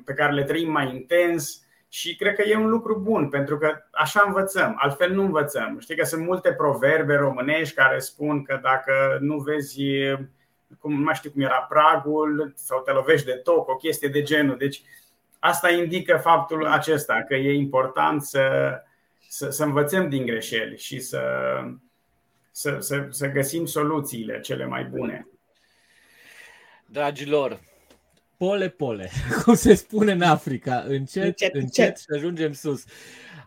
[0.06, 3.74] pe care le trăim mai intens și cred că e un lucru bun, pentru că
[3.92, 5.78] așa învățăm, altfel nu învățăm.
[5.80, 9.82] Știi că sunt multe proverbe românești care spun că dacă nu vezi,
[10.80, 14.22] cum, nu mai știu cum era, pragul sau te lovești de toc, o chestie de
[14.22, 14.58] genul.
[14.58, 14.82] Deci
[15.40, 18.42] asta indică faptul acesta, că e important să,
[19.30, 21.22] să, să învățăm din greșeli și să,
[22.52, 25.28] să, să, să găsim soluțiile cele mai bune.
[26.86, 27.60] Dragilor,
[28.38, 29.10] pole pole,
[29.44, 32.84] cum se spune în Africa, încet, încet, încet, încet și ajungem sus.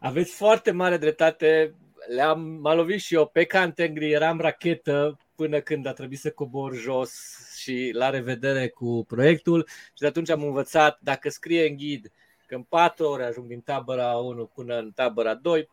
[0.01, 1.75] Aveți foarte mare dreptate,
[2.15, 6.75] le-am m-a lovit și eu pe Cantengri, eram rachetă până când a trebuit să cobor
[6.75, 7.13] jos
[7.57, 12.11] și la revedere cu proiectul și de atunci am învățat, dacă scrie în ghid
[12.49, 15.69] că în 4 ore ajung din tabăra 1 până în tabăra 2,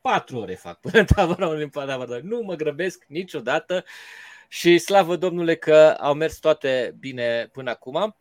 [0.00, 2.20] 4 ore fac până în tabăra 1 din tabăra 2.
[2.22, 3.84] Nu mă grăbesc niciodată
[4.48, 8.16] și slavă Domnule că au mers toate bine până acum.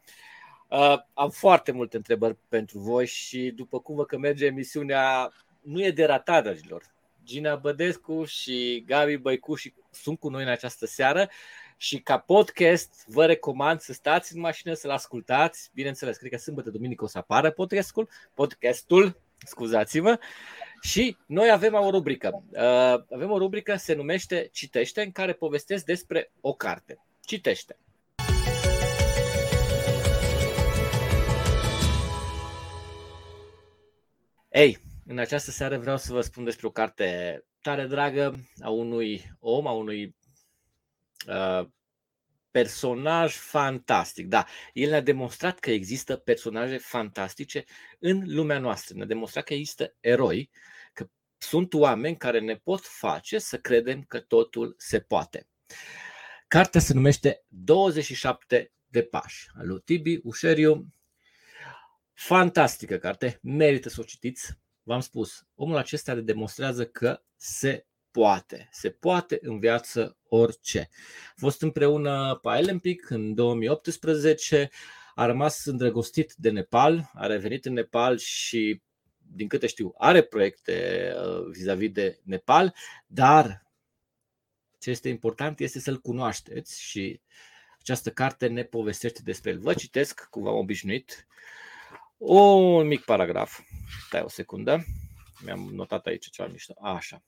[0.67, 5.83] Uh, am foarte multe întrebări pentru voi și după cum vă că merge emisiunea, nu
[5.83, 6.83] e de ratat, dragilor.
[7.23, 11.29] Gina Bădescu și Gabi Băicuși sunt cu noi în această seară
[11.81, 15.69] și ca podcast vă recomand să stați în mașină să-l ascultați.
[15.73, 20.19] Bineînțeles, cred că sâmbătă, duminică o să apară podcastul, podcastul, scuzați-mă.
[20.81, 22.43] Și noi avem o rubrică.
[22.49, 22.59] Uh,
[23.13, 26.99] avem o rubrică, se numește Citește, în care povestesc despre o carte.
[27.21, 27.77] Citește.
[34.49, 39.31] Ei, în această seară vreau să vă spun despre o carte tare dragă a unui
[39.39, 40.15] om, a unui
[41.27, 41.67] uh,
[42.51, 44.27] personaj fantastic.
[44.27, 47.63] Da, el ne-a demonstrat că există personaje fantastice
[47.99, 48.95] în lumea noastră.
[48.95, 50.49] Ne-a demonstrat că există eroi,
[50.93, 55.47] că sunt oameni care ne pot face să credem că totul se poate.
[56.47, 60.93] Cartea se numește 27 de pași al lui Tibi Ușeriu.
[62.13, 64.59] Fantastică carte, merită să o citiți.
[64.83, 68.69] V-am spus, omul acesta le demonstrează că se poate.
[68.71, 70.89] Se poate în viață orice.
[71.29, 74.69] A fost împreună pe Olympic în 2018,
[75.15, 78.81] a rămas îndrăgostit de Nepal, a revenit în Nepal și,
[79.17, 82.75] din câte știu, are proiecte uh, vis-a-vis de Nepal,
[83.07, 83.67] dar
[84.79, 87.21] ce este important este să-l cunoașteți și
[87.79, 89.59] această carte ne povestește despre el.
[89.59, 91.27] Vă citesc, cum v-am obișnuit,
[92.17, 93.59] un mic paragraf.
[94.05, 94.85] Stai o secundă.
[95.45, 96.73] Mi-am notat aici ceva mișto.
[96.81, 97.23] Așa.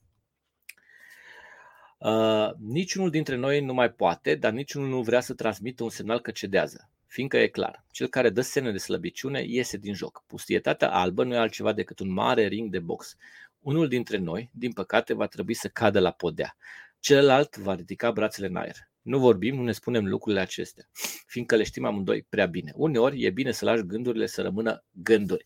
[2.03, 6.19] Uh, niciunul dintre noi nu mai poate, dar niciunul nu vrea să transmită un semnal
[6.19, 6.89] că cedează.
[7.07, 10.23] Fiindcă e clar, cel care dă semne de slăbiciune iese din joc.
[10.27, 13.15] Pustietatea albă nu e altceva decât un mare ring de box.
[13.59, 16.55] Unul dintre noi, din păcate, va trebui să cadă la podea.
[16.99, 18.75] Celălalt va ridica brațele în aer.
[19.01, 20.89] Nu vorbim, nu ne spunem lucrurile acestea,
[21.25, 22.71] fiindcă le știm amândoi prea bine.
[22.75, 25.45] Uneori e bine să lași gândurile să rămână gânduri.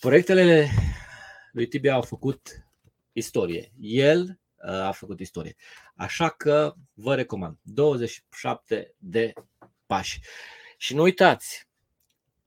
[0.00, 0.68] Proiectele
[1.52, 2.66] lui Tibia au făcut
[3.12, 3.72] istorie.
[3.80, 5.56] El uh, a făcut istorie.
[5.94, 9.32] Așa că vă recomand 27 de
[9.86, 10.20] pași.
[10.76, 11.68] Și nu uitați,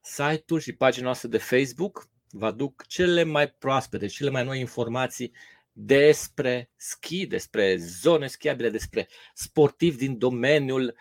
[0.02, 5.34] site-ul și pagina noastră de Facebook vă aduc cele mai proaspete, cele mai noi informații
[5.72, 10.96] despre schi, despre zone schiabile, despre sportivi din domeniul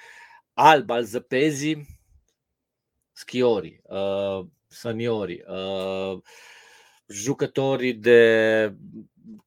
[0.53, 1.87] alb al zăpezii,
[3.13, 6.23] schiorii, uh, seniorii, uh,
[7.07, 8.75] jucătorii de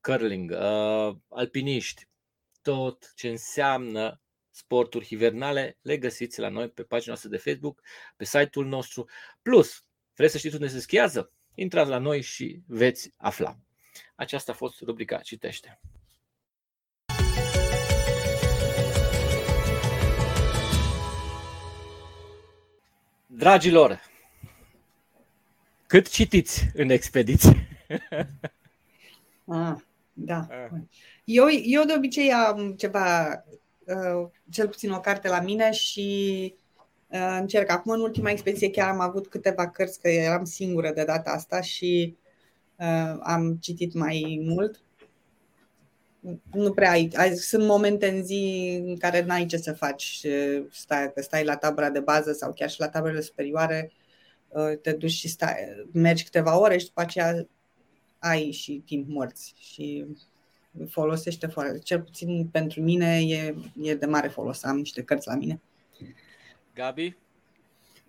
[0.02, 2.08] curling, uh, alpiniști,
[2.62, 7.82] tot ce înseamnă sporturi hivernale, le găsiți la noi pe pagina noastră de Facebook,
[8.16, 9.10] pe site-ul nostru.
[9.42, 9.84] Plus,
[10.16, 11.32] vreți să știți unde se schiază?
[11.56, 13.58] Intrați la noi și veți afla.
[14.16, 15.80] Aceasta a fost rubrica Citește.
[23.26, 24.02] Dragilor,
[25.88, 27.68] cât citiți în expediție?
[29.48, 29.76] Ah,
[30.14, 30.48] da.
[30.50, 30.82] Ah.
[31.24, 33.28] Eu, eu de obicei am ceva,
[33.86, 36.56] uh, cel puțin o carte la mine și
[37.08, 37.70] uh, încerc.
[37.70, 41.62] Acum, în ultima expediție, chiar am avut câteva cărți, că eram singură de data asta
[41.62, 42.18] și
[42.76, 44.82] uh, am citit mai mult.
[46.52, 47.36] Nu prea ai, ai.
[47.36, 50.26] Sunt momente în zi în care n-ai ce să faci.
[50.72, 53.91] Stai, că stai la tabăra de bază sau chiar și la taberele superioare,
[54.48, 55.56] uh, te duci și stai,
[55.91, 57.48] mergi câteva ore și după aceea
[58.20, 60.05] ai și timp morți și
[60.89, 61.80] folosește foarte.
[61.80, 64.63] Cel puțin pentru mine e, e de mare folos.
[64.63, 65.61] Am niște cărți la mine.
[66.74, 67.15] Gabi?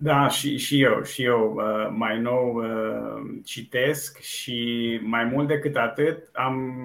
[0.01, 5.77] Da, și, și eu, și eu uh, mai nou uh, citesc și mai mult decât
[5.77, 6.85] atât, am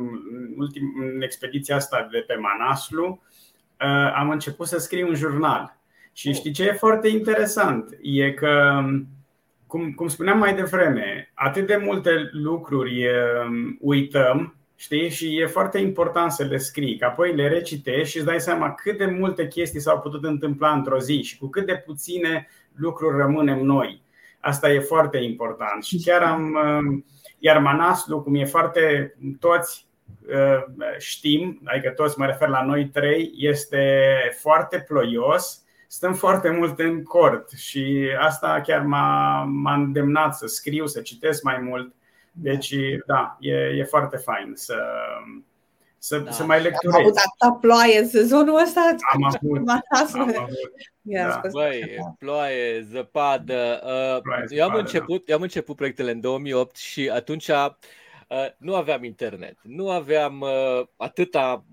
[0.58, 0.84] ultim,
[1.16, 3.22] în expediția asta de pe Manaslu,
[3.82, 5.78] uh, am început să scriu un jurnal.
[6.14, 6.34] Și oh.
[6.36, 7.98] știi ce e foarte interesant?
[8.02, 8.84] E că,
[9.74, 15.10] cum, cum spuneam mai devreme, atât de multe lucruri um, uităm Știi?
[15.10, 18.74] Și e foarte important să le scrii, că apoi le recitești și îți dai seama
[18.74, 23.18] cât de multe chestii s-au putut întâmpla într-o zi și cu cât de puține lucruri
[23.18, 24.02] rămânem noi.
[24.40, 25.84] Asta e foarte important.
[25.84, 26.58] Și chiar am.
[26.86, 27.06] Um,
[27.40, 29.16] iar Manaslu, cum e foarte.
[29.40, 29.88] Toți
[30.28, 30.64] uh,
[30.98, 34.08] știm, adică toți mă refer la noi trei, este
[34.42, 35.63] foarte ploios.
[35.94, 41.44] Stăm foarte mult în cort și asta chiar m-a, m-a îndemnat să scriu, să citesc
[41.44, 41.94] mai mult
[42.32, 42.76] deci,
[43.06, 44.76] da, e, e foarte fain să,
[45.98, 46.32] să, da.
[46.32, 46.98] să mai lecturezi.
[46.98, 48.96] Am avut atâta ploaie în sezonul ăsta.
[49.14, 49.58] Am avut.
[49.58, 50.36] Am avut.
[51.02, 51.42] da.
[51.52, 53.82] Băi, ploaie, zăpadă.
[53.84, 54.80] Uh, ploaie, eu, am da.
[54.80, 55.24] început, da.
[55.32, 57.72] eu am început proiectele în 2008 și atunci uh,
[58.58, 61.64] nu aveam internet, nu aveam uh, atâta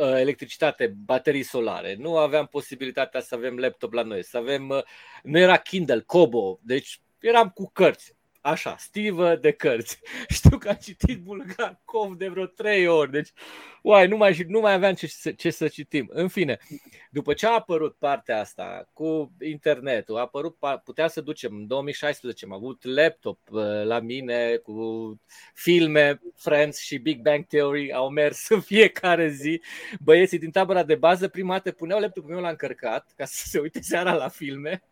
[0.00, 4.84] electricitate, baterii solare, nu aveam posibilitatea să avem laptop la noi, să avem,
[5.22, 10.00] nu era Kindle, Kobo, deci eram cu cărți așa, stivă de cărți.
[10.28, 13.32] Știu că am citit Bulgakov de vreo trei ori, deci
[13.82, 16.08] uai, nu mai, nu mai aveam ce, ce să citim.
[16.12, 16.58] În fine,
[17.10, 22.44] după ce a apărut partea asta cu internetul, a apărut, putea să ducem, în 2016
[22.44, 25.20] am avut laptop uh, la mine cu
[25.54, 29.60] filme, Friends și Big Bang Theory au mers în fiecare zi.
[30.00, 33.58] Băieții din tabăra de bază prima dată puneau laptopul meu la încărcat ca să se
[33.58, 34.82] uite seara la filme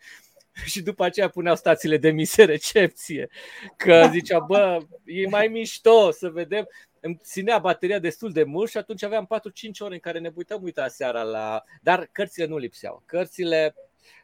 [0.72, 3.28] și după aceea puneau stațiile de mise recepție.
[3.76, 6.68] Că zicea, bă, e mai mișto să vedem.
[7.00, 10.62] Îmi ținea bateria destul de mult și atunci aveam 4-5 ore în care ne puteam
[10.62, 11.62] uita seara la...
[11.82, 13.02] Dar cărțile nu lipseau.
[13.06, 13.74] Cărțile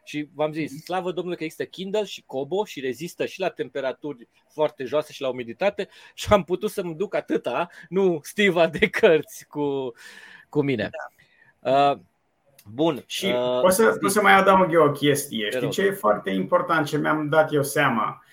[0.03, 4.27] și v-am zis, slavă Domnului că există Kindle și Kobo și rezistă și la temperaturi
[4.49, 9.45] foarte joase și la umiditate și am putut să-mi duc atâta, nu stiva de cărți
[9.47, 9.93] cu,
[10.49, 10.89] cu mine.
[11.59, 11.91] Da.
[11.91, 11.99] Uh,
[12.73, 13.03] Bun.
[13.05, 15.49] Și uh, pot, să, pot să mai adaug eu o chestie.
[15.49, 18.23] Știi ce e foarte important, ce mi-am dat eu seama?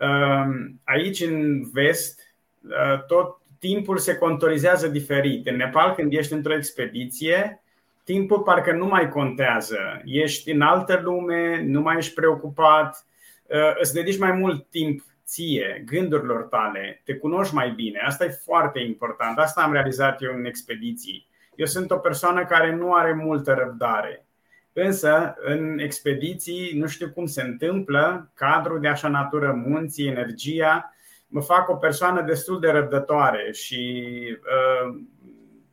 [0.00, 0.46] Uh,
[0.84, 2.34] aici, în vest,
[2.68, 5.46] uh, tot timpul se contorizează diferit.
[5.46, 7.62] În Nepal, când ești într-o expediție,
[8.04, 9.78] timpul parcă nu mai contează.
[10.04, 13.06] Ești în altă lume, nu mai ești preocupat,
[13.46, 17.98] uh, îți dedici mai mult timp ție, gândurilor tale, te cunoști mai bine.
[18.06, 19.38] Asta e foarte important.
[19.38, 21.26] Asta am realizat eu în expediții.
[21.56, 24.26] Eu sunt o persoană care nu are multă răbdare.
[24.72, 30.94] Însă, în expediții, nu știu cum se întâmplă, cadrul de așa natură, munții, energia,
[31.26, 35.00] mă fac o persoană destul de răbdătoare și, uh,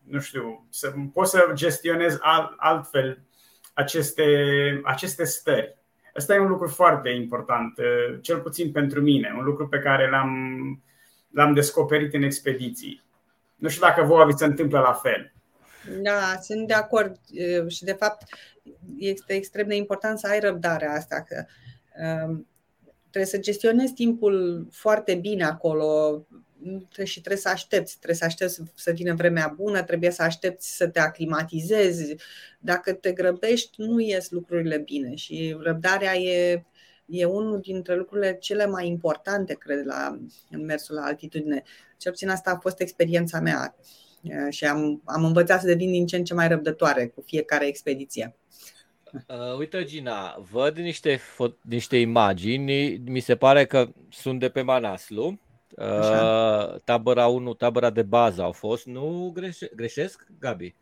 [0.04, 2.20] nu știu, să, pot să gestionez
[2.58, 3.22] altfel
[3.74, 4.26] aceste,
[4.84, 5.78] aceste stări.
[6.16, 10.10] Asta e un lucru foarte important, uh, cel puțin pentru mine, un lucru pe care
[10.10, 10.34] l-am,
[11.32, 13.04] l-am descoperit în expediții.
[13.56, 15.34] Nu știu dacă vouă vi se întâmplă la fel.
[16.02, 17.20] Da, sunt de acord
[17.68, 18.24] și de fapt
[18.98, 21.46] este extrem de important să ai răbdarea asta că
[23.00, 26.22] trebuie să gestionezi timpul foarte bine acolo
[27.04, 30.88] și trebuie să aștepți, trebuie să aștepți să vină vremea bună, trebuie să aștepți să
[30.88, 32.16] te aclimatizezi.
[32.60, 36.64] Dacă te grăbești, nu ies lucrurile bine și răbdarea e,
[37.06, 40.20] e unul dintre lucrurile cele mai importante, cred, la,
[40.50, 41.64] în mersul la altitudine.
[41.98, 43.76] Cel puțin asta a fost experiența mea
[44.50, 48.36] și am, am învățat să devin din ce în ce mai răbdătoare cu fiecare expediție.
[49.28, 54.62] Uh, uite, Gina, văd niște, fo- niște imagini, mi se pare că sunt de pe
[54.62, 55.40] Manaslu.
[55.78, 58.86] Uh, tabăra 1, tabăra de bază au fost.
[58.86, 60.76] Nu greșe- greșesc, Gabi?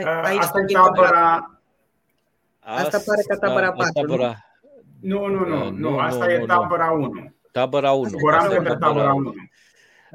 [0.00, 1.60] Uh, aici Asta e tabăra...
[2.60, 4.36] Asta pare ca tabăra 4, tabăra...
[5.00, 5.26] nu?
[5.26, 7.32] Nu, nu, nu, uh, nu, nu, asta nu, e tabăra 1.
[7.52, 8.08] Tabăra 1.
[8.08, 9.34] Zburam de pe tabăra 1.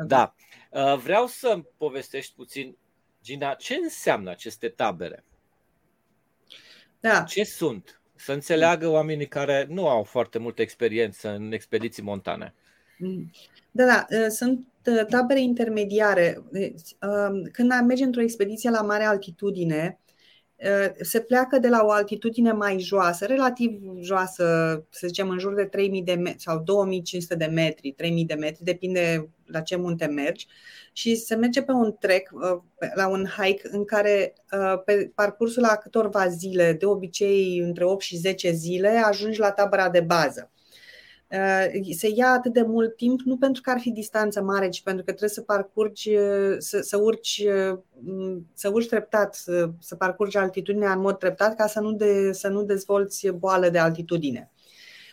[0.07, 0.34] Da.
[0.74, 2.78] Uh, vreau să povestești puțin,
[3.24, 5.24] Gina, ce înseamnă aceste tabere?
[6.99, 7.24] Da.
[7.24, 8.01] Ce sunt?
[8.15, 12.53] Să înțeleagă oamenii care nu au foarte multă experiență în expediții montane.
[12.97, 13.32] Mm.
[13.71, 16.38] Da, da, uh, sunt uh, tabere intermediare.
[16.41, 19.99] Um, când mergi într-o expediție la mare altitudine,
[21.01, 24.43] se pleacă de la o altitudine mai joasă, relativ joasă,
[24.89, 28.64] să zicem în jur de 3000 de metri sau 2500 de metri, 3000 de metri,
[28.64, 30.47] depinde la ce munte mergi
[30.93, 32.59] și se merge pe un trek, uh,
[32.93, 38.01] la un hike în care uh, pe parcursul la câtorva zile, de obicei între 8
[38.01, 40.53] și 10 zile, ajungi la tabăra de bază.
[41.34, 44.84] Uh, se ia atât de mult timp, nu pentru că ar fi distanță mare, ci
[44.84, 46.11] pentru că trebuie să parcurgi,
[46.57, 47.45] să, să urci,
[48.53, 52.47] să urci treptat, să, să parcurgi altitudinea în mod treptat ca să nu, de, să
[52.47, 54.51] nu dezvolți boală de altitudine.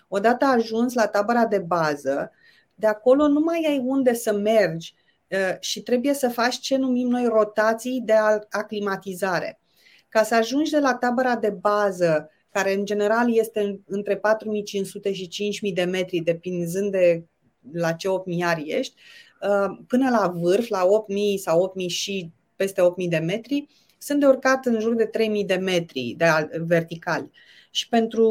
[0.09, 2.31] Odată ajuns la tabăra de bază,
[2.75, 4.95] de acolo nu mai ai unde să mergi
[5.29, 8.15] uh, și trebuie să faci ce numim noi rotații de
[8.51, 9.61] aclimatizare.
[10.09, 15.29] Ca să ajungi de la tabăra de bază care în general este între 4500 și
[15.29, 17.25] 5000 de metri, depinzând de
[17.73, 18.95] la ce 8000 ari ești,
[19.43, 23.67] uh, până la vârf, la 8000 sau 8000 și peste 8000 de metri,
[23.99, 26.27] sunt de urcat în jur de 3000 de metri de
[26.67, 27.31] verticali.
[27.71, 28.29] Și pentru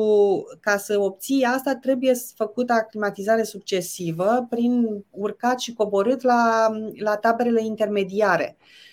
[0.60, 7.64] ca să obții asta trebuie făcută aclimatizare succesivă prin urcat și coborât la, la taberele
[7.64, 8.58] intermediare.
[8.60, 8.89] Uh,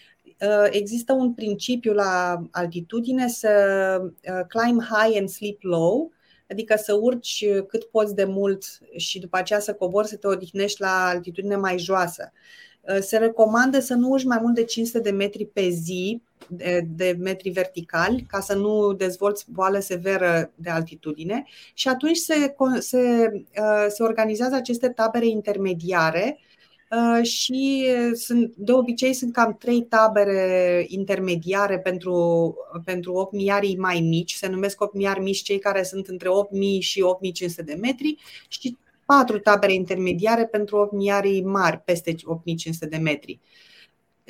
[0.71, 3.51] există un principiu la altitudine să
[4.03, 6.13] uh, climb high and sleep low,
[6.51, 8.65] adică să urci cât poți de mult
[8.97, 12.33] și după aceea să cobori să te odihnești la altitudine mai joasă.
[12.81, 16.87] Uh, se recomandă să nu urci mai mult de 500 de metri pe zi, de,
[16.89, 23.31] de metri verticali, ca să nu dezvolți boală severă de altitudine și atunci se, se,
[23.89, 26.55] se organizează aceste tabere intermediare Uh,
[27.23, 34.33] și sunt, de obicei sunt cam trei tabere intermediare pentru, pentru 8 miarii mai mici,
[34.33, 38.17] se numesc 8 miari mici cei care sunt între 8000 și 8500 de metri
[38.49, 43.41] și patru tabere intermediare pentru 8 miarii mari, peste 8500 de metri.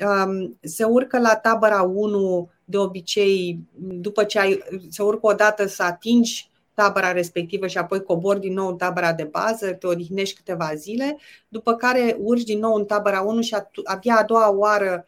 [0.05, 5.67] Um, se urcă la tabăra 1 de obicei, după ce ai, se urcă o dată
[5.67, 6.49] să atingi
[6.83, 11.17] tabăra respectivă și apoi cobori din nou în tabăra de bază, te odihnești câteva zile,
[11.47, 15.07] după care urci din nou în tabăra 1 și abia a doua oară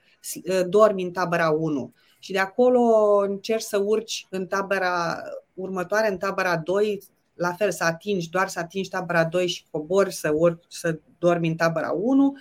[0.49, 1.93] ă, dormi în tabăra 1.
[2.19, 2.81] Și de acolo
[3.27, 5.21] încerci să urci în tabăra
[5.53, 7.01] următoare, în tabăra 2,
[7.33, 11.47] la fel să atingi, doar să atingi tabăra 2 și cobori să urci, să dormi
[11.47, 12.37] în tabăra 1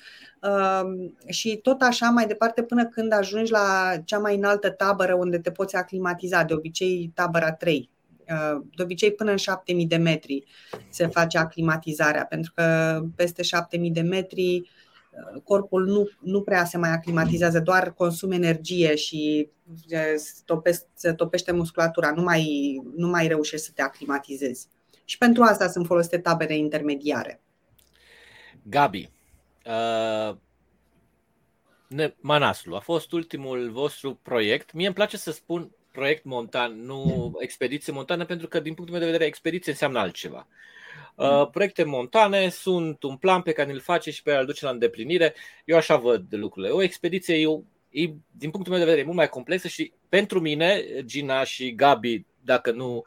[1.26, 5.50] și tot așa mai departe până când ajungi la cea mai înaltă tabără unde te
[5.50, 7.97] poți aclimatiza, de obicei tabăra 3 Uh,
[8.74, 10.44] de obicei până în 7000 de metri
[10.88, 14.70] se face aclimatizarea, pentru că peste 7000 de metri
[15.10, 19.50] uh, corpul nu, nu prea se mai aclimatizează, doar consum energie și
[20.94, 24.68] se topește musculatura, nu mai, nu mai reușești să te aclimatizezi.
[25.04, 27.40] Și pentru asta sunt folosite tabere intermediare.
[28.62, 29.10] Gabi,
[29.66, 30.36] uh,
[32.20, 34.72] Manaslu a fost ultimul vostru proiect.
[34.72, 39.04] Mie îmi place să spun proiect montan, nu expediție montană, pentru că din punctul meu
[39.04, 40.46] de vedere expediție înseamnă altceva.
[41.14, 44.64] Uh, proiecte montane sunt un plan pe care îl face și pe care îl duce
[44.64, 45.34] la îndeplinire.
[45.64, 46.72] Eu așa văd lucrurile.
[46.72, 50.40] O expediție eu, e, din punctul meu de vedere, e mult mai complexă și pentru
[50.40, 53.04] mine, Gina și Gabi, dacă nu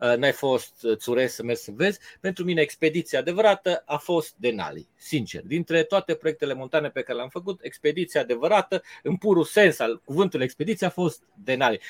[0.00, 4.88] uh, n-ai fost țures să mergi să vezi, pentru mine expediția adevărată a fost Denali,
[4.96, 5.42] sincer.
[5.44, 10.44] Dintre toate proiectele montane pe care le-am făcut, expediția adevărată, în purul sens al cuvântului
[10.44, 11.80] expediție, a fost Denali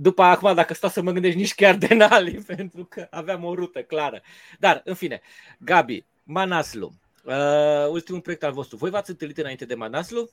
[0.00, 3.54] după acum, dacă stau să mă gândesc, nici chiar de Nali, pentru că aveam o
[3.54, 4.20] rută clară.
[4.58, 5.20] Dar, în fine,
[5.58, 6.92] Gabi, Manaslu,
[7.24, 8.76] uh, ultimul proiect al vostru.
[8.76, 10.28] Voi v-ați întâlnit înainte de Manaslu?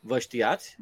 [0.00, 0.76] Vă știați?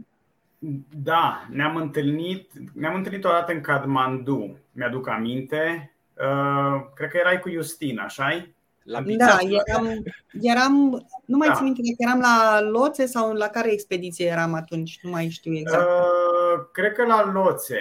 [1.02, 5.92] Da, ne-am întâlnit, ne-am întâlnit o dată în Kathmandu, mi-aduc aminte.
[6.14, 8.48] Uh, cred că erai cu Justin, așa
[8.88, 10.02] la da, eram,
[10.40, 11.54] eram, nu mai da.
[11.54, 15.54] țin minte dacă eram la Loțe sau la care expediție eram atunci, nu mai știu
[15.54, 15.88] exact.
[15.88, 16.27] Uh,
[16.72, 17.80] cred că la Loțe.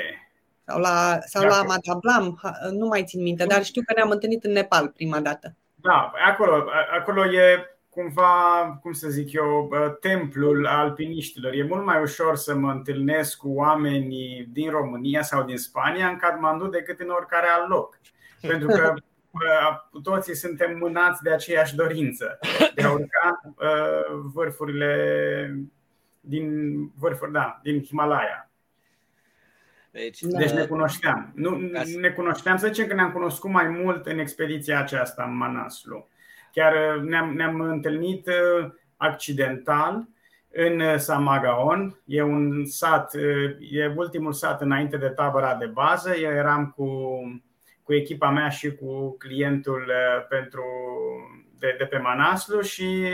[0.65, 2.39] Sau la, sau la Madablam,
[2.71, 5.55] nu mai țin minte, dar știu că ne-am întâlnit în Nepal prima dată.
[5.75, 6.65] Da, acolo,
[6.99, 9.69] acolo e cumva, cum să zic eu,
[9.99, 11.53] templul alpiniștilor.
[11.53, 16.17] E mult mai ușor să mă întâlnesc cu oameni din România sau din Spania în
[16.17, 17.99] Kathmandu decât în oricare alt loc.
[18.47, 18.93] Pentru că
[19.91, 22.39] cu toții suntem mânați de aceeași dorință
[22.75, 23.41] de a urca
[24.33, 25.67] vârfurile
[26.19, 26.47] din
[26.99, 28.46] vârfuri, da, din Himalaya.
[30.03, 31.31] Deci, deci ne cunoșteam.
[31.35, 31.57] Nu,
[31.99, 36.07] ne cunoșteam, să zicem că ne-am cunoscut mai mult în expediția aceasta în Manaslu.
[36.51, 38.29] Chiar ne-am, ne-am întâlnit
[38.97, 40.07] accidental
[40.51, 42.01] în Samagaon.
[42.05, 43.13] E un sat,
[43.71, 46.15] e ultimul sat înainte de tabăra de bază.
[46.15, 46.87] Eu eram cu
[47.87, 50.63] cu echipa mea și cu clientul uh, pentru,
[51.59, 53.09] de, de pe Manaslu și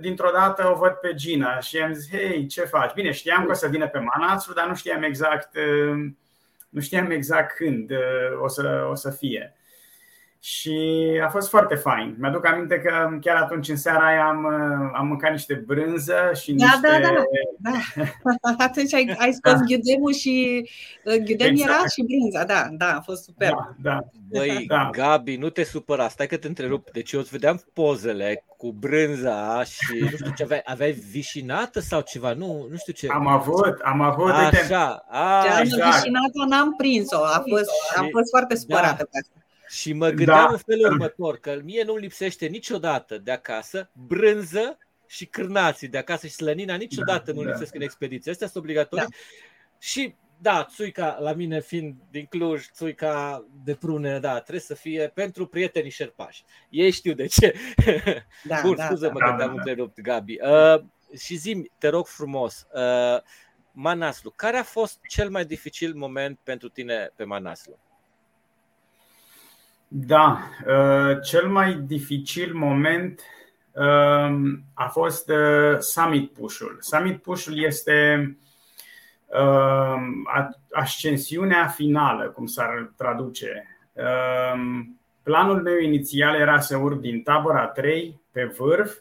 [0.00, 2.92] dintr-o dată o văd pe Gina și am zis, hei, ce faci?
[2.92, 6.10] Bine, știam că o să vină pe Manaslu, dar nu știam exact, uh,
[6.68, 9.55] nu știam exact când uh, o să, o să fie.
[10.40, 10.78] Și
[11.24, 12.16] a fost foarte fain.
[12.18, 14.46] Mi-aduc aminte că chiar atunci în seara aia am,
[14.94, 16.80] am mâncat niște brânză și da, niște...
[16.82, 17.22] Da, da,
[17.58, 18.54] da.
[18.64, 19.64] Atunci ai, ai scos da.
[19.66, 20.64] ghiudemul și
[21.04, 21.70] ghiudem exact.
[21.70, 23.50] era și brânza, da, da, a fost super.
[23.50, 23.98] Da, da.
[24.30, 24.90] Băi, da.
[24.92, 26.90] Gabi, nu te supăra, stai că te întrerup.
[26.90, 32.00] Deci eu îți vedeam pozele cu brânza și nu știu ce aveai, aveai vișinată sau
[32.00, 33.08] ceva, nu, nu știu ce.
[33.10, 34.30] Am avut, am avut.
[34.30, 35.94] Așa, a, exact.
[35.94, 39.04] vișinată n-am prins-o, a fost, am fost foarte supărată da.
[39.04, 39.45] pe asta.
[39.68, 40.52] Și mă gândeam da.
[40.52, 46.26] în felul următor, că mie nu lipsește niciodată de acasă brânză și cârnații de acasă
[46.26, 47.50] și slănina niciodată da, nu da.
[47.50, 48.30] lipsesc în expediție.
[48.30, 49.06] Astea sunt obligatorii.
[49.10, 49.16] Da.
[49.78, 55.10] Și da, țuica, la mine fiind din Cluj, țuica de prune, da, trebuie să fie
[55.14, 56.44] pentru prietenii șerpași.
[56.70, 57.54] Ei știu de ce.
[58.44, 59.54] Da, Bun, da, scuze-mă da, că da, te-am da.
[59.54, 60.38] întrerupt, Gabi.
[60.42, 60.84] Uh,
[61.18, 63.22] și zi te rog frumos, uh,
[63.72, 67.78] Manaslu, care a fost cel mai dificil moment pentru tine pe Manaslu?
[69.88, 73.20] Da, uh, cel mai dificil moment
[73.72, 74.36] uh,
[74.74, 76.76] a fost uh, Summit Push-ul.
[76.80, 78.36] Summit Push-ul este
[80.72, 83.66] ascensiunea finală, cum s-ar traduce.
[85.22, 88.96] Planul meu inițial era să urc din tabăra 3 pe vârf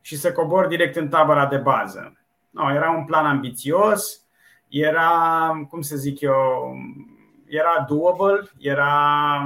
[0.00, 2.16] și să cobor direct în tabăra de bază.
[2.50, 4.26] No, era un plan ambițios,
[4.68, 6.74] era, cum să zic eu,
[7.48, 9.44] era doable, era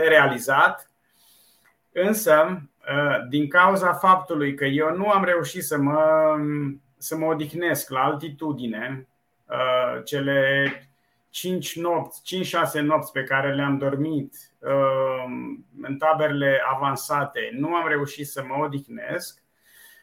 [0.00, 0.90] de realizat,
[1.92, 2.62] însă
[3.28, 6.36] din cauza faptului că eu nu am reușit să mă,
[6.96, 9.08] să mă odihnesc la altitudine,
[10.04, 10.72] cele
[11.30, 12.22] 5 nopți,
[12.78, 14.34] 5-6 nopți pe care le-am dormit
[15.82, 19.42] în taberele avansate, nu am reușit să mă odihnesc,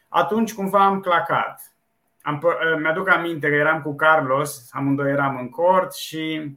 [0.08, 1.72] atunci cumva am clacat.
[2.22, 2.42] Am,
[2.80, 6.52] mi-aduc aminte că eram cu Carlos, amândoi eram în cort și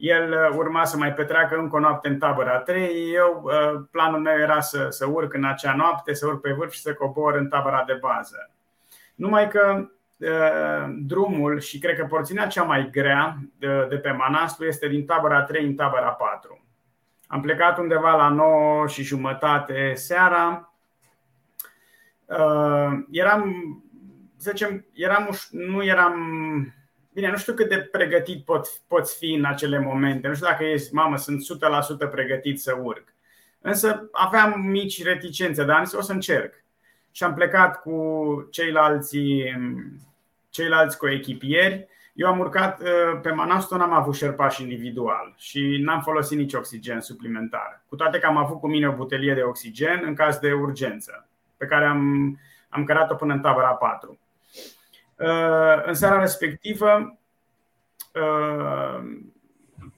[0.00, 3.12] el uh, urma să mai petreacă încă o noapte în tabăra 3.
[3.14, 6.72] Eu, uh, planul meu era să, să urc în acea noapte, să urc pe vârf
[6.72, 8.50] și să cobor în tabăra de bază.
[9.14, 9.88] Numai că
[10.18, 15.04] uh, drumul și cred că porțiunea cea mai grea de, de pe Manastru este din
[15.04, 16.64] tabăra 3 în tabăra 4.
[17.26, 20.74] Am plecat undeva la 9 și jumătate seara.
[23.10, 23.52] Eram,
[24.36, 26.14] să zicem, eram, nu eram
[27.12, 30.28] Bine, nu știu cât de pregătit pot, poți fi în acele momente.
[30.28, 31.42] Nu știu dacă ești, mamă, sunt
[32.06, 33.14] 100% pregătit să urc.
[33.60, 36.54] Însă aveam mici reticențe, dar am zis o să încerc.
[37.10, 37.94] Și am plecat cu
[38.50, 39.18] ceilalți,
[40.50, 41.88] ceilalți coechipieri.
[42.14, 47.00] Eu am urcat uh, pe Manasto, n-am avut șerpaș individual și n-am folosit nici oxigen
[47.00, 47.82] suplimentar.
[47.88, 51.28] Cu toate că am avut cu mine o butelie de oxigen în caz de urgență,
[51.56, 52.38] pe care am,
[52.68, 54.18] am cărat-o până în tabăra 4.
[55.20, 57.18] Uh, în seara respectivă,
[58.14, 59.00] uh,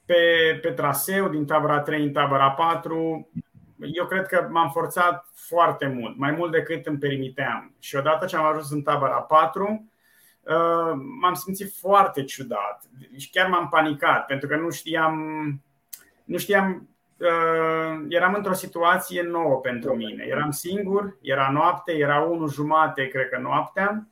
[0.04, 3.30] pe, pe traseu, din tabăra 3 în tabăra 4,
[3.78, 7.74] eu cred că m-am forțat foarte mult, mai mult decât îmi permiteam.
[7.78, 9.90] Și odată ce am ajuns în tabăra 4,
[10.40, 12.82] uh, m-am simțit foarte ciudat
[13.16, 15.16] și chiar m-am panicat pentru că nu știam,
[16.24, 16.86] nu știam
[18.08, 20.24] eram într-o situație nouă pentru mine.
[20.28, 24.06] Eram singur, era noapte, era 1 jumate, cred că noaptea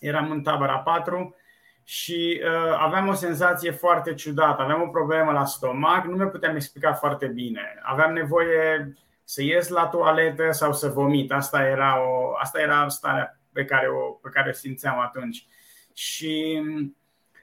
[0.00, 1.36] eram în tabăra 4
[1.84, 6.54] și uh, aveam o senzație foarte ciudată, aveam o problemă la stomac, nu mi puteam
[6.54, 7.78] explica foarte bine.
[7.82, 8.92] Aveam nevoie
[9.24, 11.32] să ies la toaletă sau să vomit.
[11.32, 15.46] Asta era, o, asta era starea pe care, o, pe care o simțeam atunci.
[15.94, 16.62] Și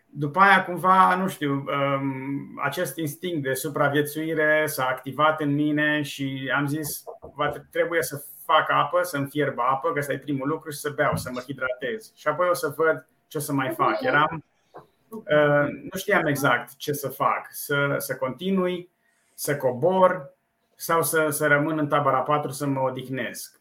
[0.05, 6.51] după aia, cumva, nu știu, um, acest instinct de supraviețuire s-a activat în mine și
[6.55, 7.03] am zis,
[7.71, 11.15] trebuie să fac apă, să-mi fierb apă, că ăsta e primul lucru, și să beau,
[11.15, 12.11] să mă hidratez.
[12.15, 14.01] Și apoi o să văd ce o să mai fac.
[14.01, 14.43] Eram,
[15.09, 18.89] uh, nu știam exact ce să fac, să, să continui,
[19.33, 20.33] să cobor
[20.75, 23.59] sau să, să rămân în tabăra 4 să mă odihnesc.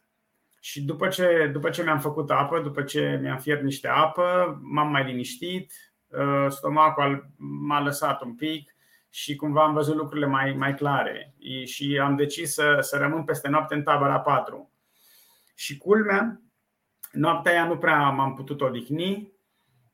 [0.59, 4.91] Și după ce, după ce mi-am făcut apă, după ce mi-am fiert niște apă, m-am
[4.91, 5.73] mai liniștit,
[6.07, 8.75] uh, stomacul m-a lăsat un pic
[9.09, 11.33] și cumva am văzut lucrurile mai, mai clare.
[11.65, 14.69] Și am decis să, să rămân peste noapte în tabăra 4.
[15.55, 16.41] Și culmea,
[17.11, 19.33] noaptea aia nu prea m-am putut odihni,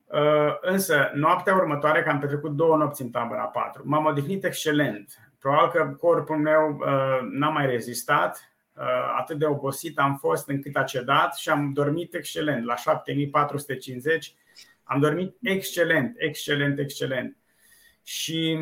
[0.05, 5.33] uh, însă noaptea următoare, că am petrecut două nopți în tabăra 4, m-am odihnit excelent.
[5.39, 8.83] Probabil că corpul meu uh, n-a mai rezistat, uh,
[9.17, 12.65] atât de obosit am fost încât a cedat și am dormit excelent.
[12.65, 14.35] La 7450
[14.83, 17.37] am dormit excelent, excelent, excelent.
[18.03, 18.57] Și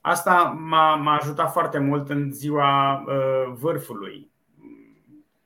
[0.00, 3.04] asta m-a, m-a ajutat foarte mult în ziua
[3.54, 4.32] vârfului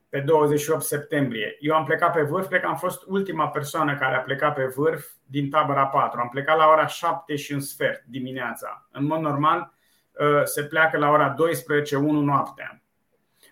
[0.09, 1.57] pe 28 septembrie.
[1.59, 4.65] Eu am plecat pe vârf, cred că am fost ultima persoană care a plecat pe
[4.75, 6.19] vârf din tabăra 4.
[6.19, 8.87] Am plecat la ora 7 și un sfert dimineața.
[8.91, 9.73] În mod normal
[10.11, 12.81] uh, se pleacă la ora 12, 1 noaptea.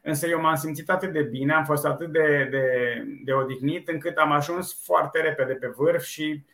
[0.02, 4.18] Însă eu m-am simțit atât de bine, am fost atât de, de, de odihnit încât
[4.18, 6.46] am ajuns foarte repede pe vârf și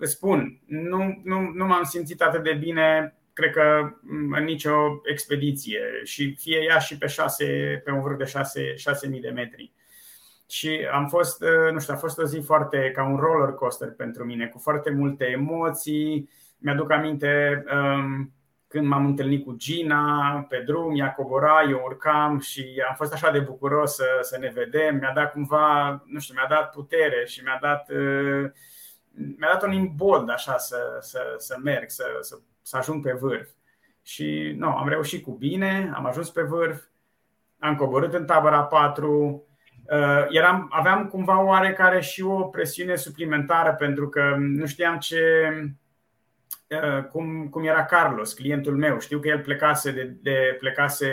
[0.00, 5.80] spun, nu, nu, nu m-am simțit atât de bine cred că mm, în nicio expediție
[6.02, 9.72] și fie ea și pe, șase, pe un vârf de 6, 6000 de metri.
[10.48, 13.90] Și am fost, uh, nu știu, a fost o zi foarte ca un roller coaster
[13.90, 16.28] pentru mine, cu foarte multe emoții.
[16.58, 18.32] Mi-aduc aminte um,
[18.68, 23.30] când m-am întâlnit cu Gina pe drum, ea cobora, eu urcam și am fost așa
[23.30, 24.96] de bucuros să, să ne vedem.
[24.96, 28.50] Mi-a dat cumva, nu știu, mi-a dat putere și mi-a dat uh,
[29.38, 33.48] mi-a dat un imbold așa să, să, să merg, să, să, să ajung pe vârf.
[34.02, 36.82] Și nu, am reușit cu bine, am ajuns pe vârf,
[37.58, 39.46] am coborât în tabăra 4,
[39.90, 45.22] uh, eram, aveam cumva oarecare și o presiune suplimentară pentru că nu știam ce,
[46.68, 48.98] uh, cum, cum era Carlos, clientul meu.
[48.98, 51.12] Știu că el plecase, de, de, plecase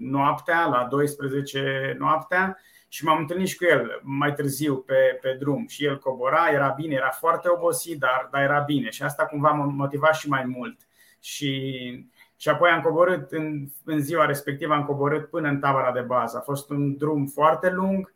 [0.00, 2.58] noaptea, la 12 noaptea
[2.88, 6.68] și m-am întâlnit și cu el mai târziu pe, pe drum și el cobora, era
[6.68, 10.44] bine, era foarte obosit, dar, dar era bine și asta cumva m-a motivat și mai
[10.44, 10.80] mult.
[11.20, 16.00] Și, și apoi am coborât în, în ziua respectivă, am coborât până în tabăra de
[16.00, 16.36] bază.
[16.36, 18.14] A fost un drum foarte lung,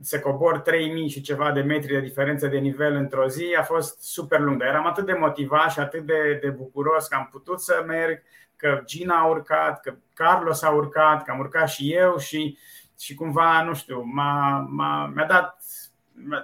[0.00, 4.02] se cobor 3000 și ceva de metri de diferență de nivel într-o zi, a fost
[4.02, 4.58] super lung.
[4.58, 8.22] Dar eram atât de motivat și atât de, de bucuros că am putut să merg,
[8.56, 12.71] că Gina a urcat, că Carlos a urcat, că am urcat și eu și uh,
[13.02, 15.62] și cumva, nu știu, m-a, m-a, mi-a dat,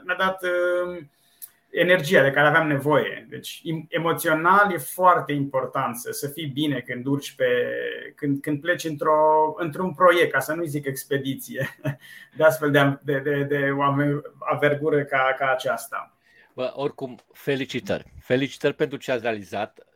[0.05, 0.99] mi-a dat uh,
[1.71, 3.27] energia de care aveam nevoie.
[3.31, 7.47] Deci, emoțional e foarte important să, să fii bine când urci pe,
[8.15, 11.79] când, când pleci într-o, într-un proiect, ca să nu zic expediție,
[12.37, 13.83] de astfel de, de, de, de o
[14.53, 16.13] avergură ca, ca aceasta.
[16.55, 18.13] Bă, oricum, felicitări.
[18.21, 19.87] Felicitări pentru ce ați realizat.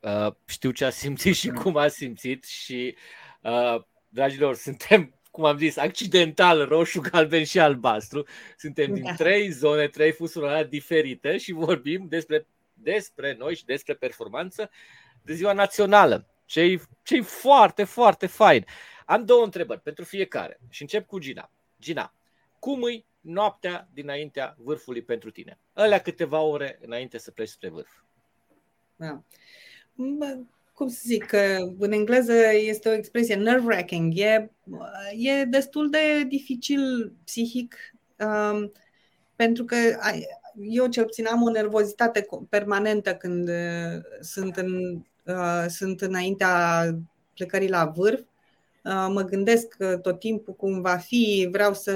[0.00, 2.96] Uh, știu ce a simțit și cum a simțit și,
[3.40, 8.26] uh, dragilor, suntem cum am zis, accidental roșu, galben și albastru.
[8.56, 9.14] Suntem din da.
[9.14, 14.70] trei zone, trei fusuri diferite și vorbim despre, despre noi și despre performanță
[15.22, 16.28] de ziua națională.
[16.44, 16.60] Ce
[17.04, 18.64] e foarte, foarte fain.
[19.06, 21.50] Am două întrebări pentru fiecare și încep cu Gina.
[21.80, 22.14] Gina,
[22.58, 25.58] cum îi noaptea dinaintea vârfului pentru tine?
[25.72, 27.90] Alea câteva ore înainte să pleci spre vârf.
[28.96, 29.22] Da
[30.74, 31.32] cum să zic,
[31.78, 34.50] în engleză este o expresie nerve-wracking, e,
[35.16, 37.76] e destul de dificil psihic
[38.18, 38.72] um,
[39.36, 39.76] pentru că
[40.60, 46.84] eu cel puțin am o nervozitate permanentă când uh, sunt, în, uh, sunt înaintea
[47.34, 48.20] plecării la vârf.
[48.84, 51.92] Uh, mă gândesc tot timpul cum va fi, vreau să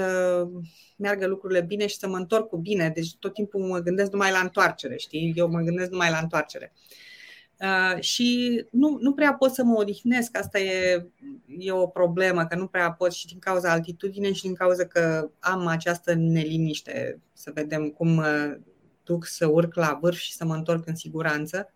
[0.97, 2.91] meargă lucrurile bine și să mă întorc cu bine.
[2.95, 5.33] Deci tot timpul mă gândesc numai la întoarcere, știi?
[5.35, 6.73] Eu mă gândesc numai la întoarcere.
[6.75, 7.08] Uh,
[7.61, 11.07] Uh, și nu, nu prea pot să mă odihnesc, asta e,
[11.57, 15.29] e o problemă, că nu prea pot și din cauza altitudinei și din cauza că
[15.39, 18.59] am această neliniște, să vedem cum mă
[19.03, 21.69] duc să urc la vârf și să mă întorc în siguranță.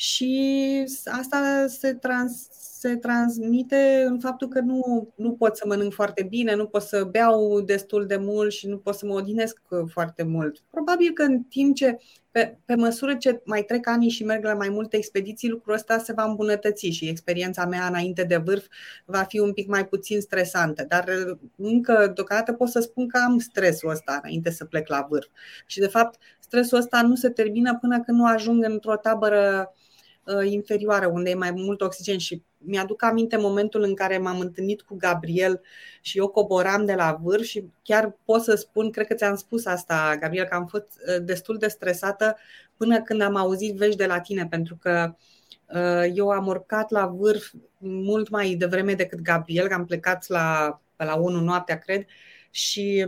[0.00, 6.22] Și asta se, trans, se transmite în faptul că nu, nu pot să mănânc foarte
[6.22, 10.22] bine, nu pot să beau destul de mult și nu pot să mă odihnesc foarte
[10.22, 10.62] mult.
[10.70, 11.98] Probabil că în timp ce,
[12.30, 15.98] pe, pe măsură ce mai trec ani și merg la mai multe expediții, lucrul ăsta
[15.98, 18.66] se va îmbunătăți și experiența mea înainte de vârf
[19.04, 20.84] va fi un pic mai puțin stresantă.
[20.88, 21.04] Dar
[21.56, 25.28] încă deocamdată pot să spun că am stresul ăsta înainte să plec la vârf.
[25.66, 29.88] Și de fapt stresul ăsta nu se termină până când nu ajung într-o tabără Uh,
[30.44, 32.18] inferioară, unde e mai mult oxigen.
[32.18, 35.60] Și mi-aduc aminte momentul în care m-am întâlnit cu Gabriel
[36.00, 39.66] și eu coboram de la vârf și chiar pot să spun, cred că ți-am spus
[39.66, 42.36] asta, Gabriel, că am fost uh, destul de stresată
[42.76, 45.14] până când am auzit vești de la tine, pentru că
[45.66, 50.80] uh, eu am urcat la vârf mult mai devreme decât Gabriel, că am plecat la,
[50.96, 52.04] la 1 noaptea, cred,
[52.50, 53.06] și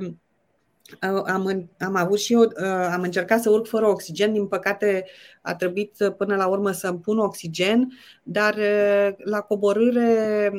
[1.01, 5.05] am, am avut și eu, uh, am încercat să urc fără oxigen, din păcate
[5.43, 10.51] a trebuit uh, până la urmă să îmi pun oxigen, dar uh, la coborâre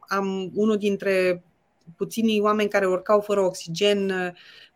[0.00, 1.44] am unul dintre
[1.96, 4.12] puținii oameni care urcau fără oxigen,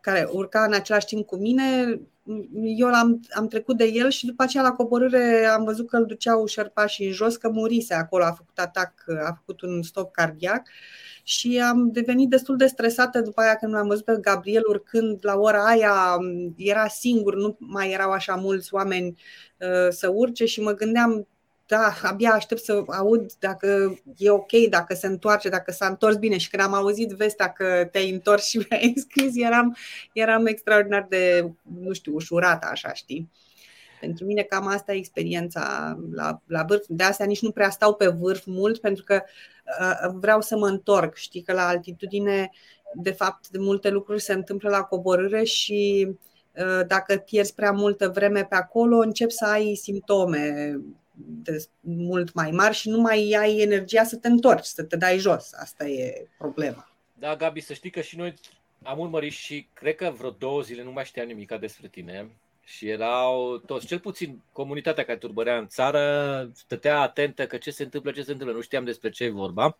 [0.01, 1.99] care urca în același timp cu mine,
[2.63, 6.05] eu am am trecut de el și după aceea la coborâre am văzut că îl
[6.05, 8.93] duceau șerpașii în jos, că murise acolo, a făcut atac,
[9.25, 10.61] a făcut un stop cardiac.
[10.61, 15.19] Uh, și am devenit destul de stresată după aia când l-am văzut pe Gabriel urcând
[15.21, 16.17] la ora aia,
[16.55, 19.17] era singur, nu mai erau așa mulți oameni
[19.59, 21.27] uh, să urce și mă gândeam
[21.67, 26.37] da, abia aștept să aud dacă e ok, dacă se întoarce, dacă s-a întors bine.
[26.37, 29.75] Și când am auzit vestea că te-ai întors și mi-ai scris, eram,
[30.13, 31.51] eram extraordinar de,
[31.81, 33.31] nu știu, ușurată, așa, știi?
[33.99, 36.85] Pentru mine cam asta e experiența la, la vârf.
[36.87, 39.21] De asta nici nu prea stau pe vârf mult pentru că
[39.79, 41.15] uh, vreau să mă întorc.
[41.15, 42.49] Știi că la altitudine,
[42.93, 46.07] de fapt, de multe lucruri se întâmplă la coborâre și
[46.55, 50.75] uh, dacă pierzi prea multă vreme pe acolo, încep să ai simptome
[51.17, 55.17] de mult mai mari și nu mai ai energia să te întorci, să te dai
[55.17, 55.53] jos.
[55.53, 56.89] Asta e problema.
[57.13, 58.33] Da, Gabi, să știi că și noi
[58.83, 62.29] am urmărit și cred că vreo două zile nu mai știam nimic despre tine
[62.63, 67.83] și erau toți, cel puțin comunitatea care turbărea în țară, stătea atentă că ce se
[67.83, 69.77] întâmplă, ce se întâmplă, nu știam despre ce e vorba.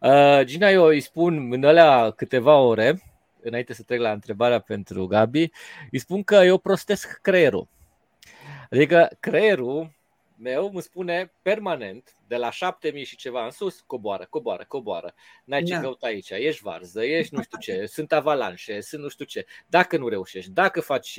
[0.00, 3.02] Uh, Gina, eu îi spun în alea câteva ore,
[3.40, 5.50] înainte să trec la întrebarea pentru Gabi,
[5.90, 7.68] îi spun că eu prostesc creierul.
[8.70, 9.90] Adică creierul
[10.38, 15.14] meu îmi spune permanent, de la 7000 și ceva în sus, coboară, coboară, coboară.
[15.44, 15.80] N-ai ce da.
[15.80, 19.46] căuta aici, ești varză, ești nu știu ce, sunt avalanșe, sunt nu știu ce.
[19.66, 21.16] Dacă nu reușești, dacă faci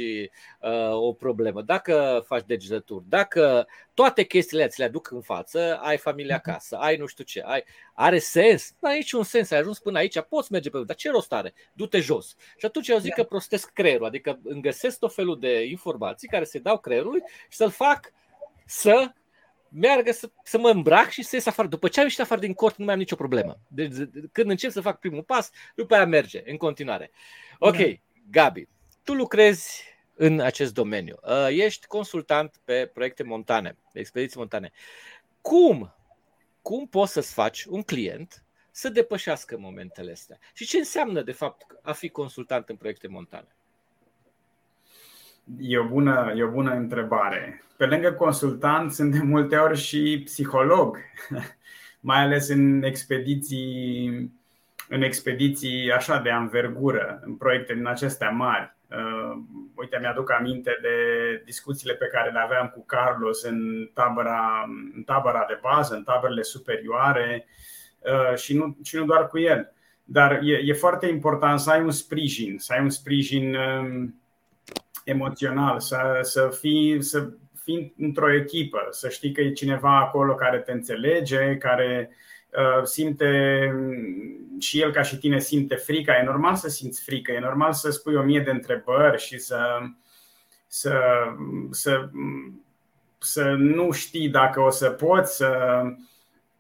[0.59, 5.97] uh, o problemă, dacă faci degetături, dacă toate chestiile ți le aduc în față, ai
[5.97, 6.49] familia mhm.
[6.49, 7.63] acasă, ai nu știu ce, ai,
[7.93, 8.73] are sens?
[8.79, 11.53] Nu are niciun sens, ai ajuns până aici, poți merge pe dar ce rost are?
[11.73, 12.35] Du-te jos.
[12.57, 13.21] Și atunci eu zic da.
[13.21, 17.57] că prostesc creierul, adică îmi găsesc tot felul de informații care se dau creierului și
[17.57, 18.11] să-l fac
[18.69, 19.11] să
[19.69, 21.67] meargă să, să mă îmbrac și să ies afară.
[21.67, 23.59] După ce am ieșit afară din cort, nu mai am nicio problemă.
[23.67, 23.93] Deci,
[24.31, 27.11] când încep să fac primul pas, după aia merge în continuare.
[27.59, 27.93] Ok, da.
[28.31, 28.67] Gabi,
[29.03, 29.83] tu lucrezi
[30.15, 31.17] în acest domeniu.
[31.23, 34.71] Uh, ești consultant pe proiecte montane, expediții montane.
[35.41, 35.95] Cum,
[36.61, 40.37] cum poți să-ți faci un client să depășească momentele astea?
[40.53, 43.55] Și ce înseamnă, de fapt, a fi consultant în proiecte montane?
[45.57, 47.63] E o bună, e o bună întrebare.
[47.77, 50.97] Pe lângă consultant, sunt de multe ori și psiholog,
[52.09, 54.31] mai ales în expediții,
[54.89, 58.77] în expediții așa de anvergură, în proiecte din acestea mari.
[58.89, 59.37] Uh,
[59.75, 60.89] uite, mi-aduc aminte de
[61.45, 66.41] discuțiile pe care le aveam cu Carlos în tabăra, în tabăra de bază, în taberele
[66.41, 67.47] superioare
[67.99, 69.73] uh, și nu, și nu doar cu el.
[70.03, 74.18] Dar e, e foarte important să ai un sprijin, să ai un sprijin um,
[75.03, 77.29] emoțional, să, să, fii, să
[77.63, 82.09] fii într-o echipă, să știi că e cineva acolo care te înțelege, care
[82.49, 83.73] uh, simte
[84.59, 86.17] și el ca și tine simte frica.
[86.17, 89.59] E normal să simți frică, e normal să spui o mie de întrebări și să,
[90.67, 90.99] să,
[91.69, 92.09] să,
[93.17, 95.81] să nu știi dacă o să poți să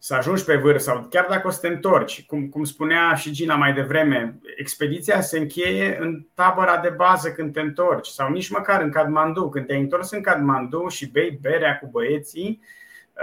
[0.01, 3.31] să ajungi pe vârf sau chiar dacă o să te întorci, cum, cum spunea și
[3.31, 8.49] Gina mai devreme, expediția se încheie în tabăra de bază când te întorci sau nici
[8.49, 9.49] măcar în Kathmandu.
[9.49, 12.61] Când te-ai întors în Kathmandu și bei berea cu băieții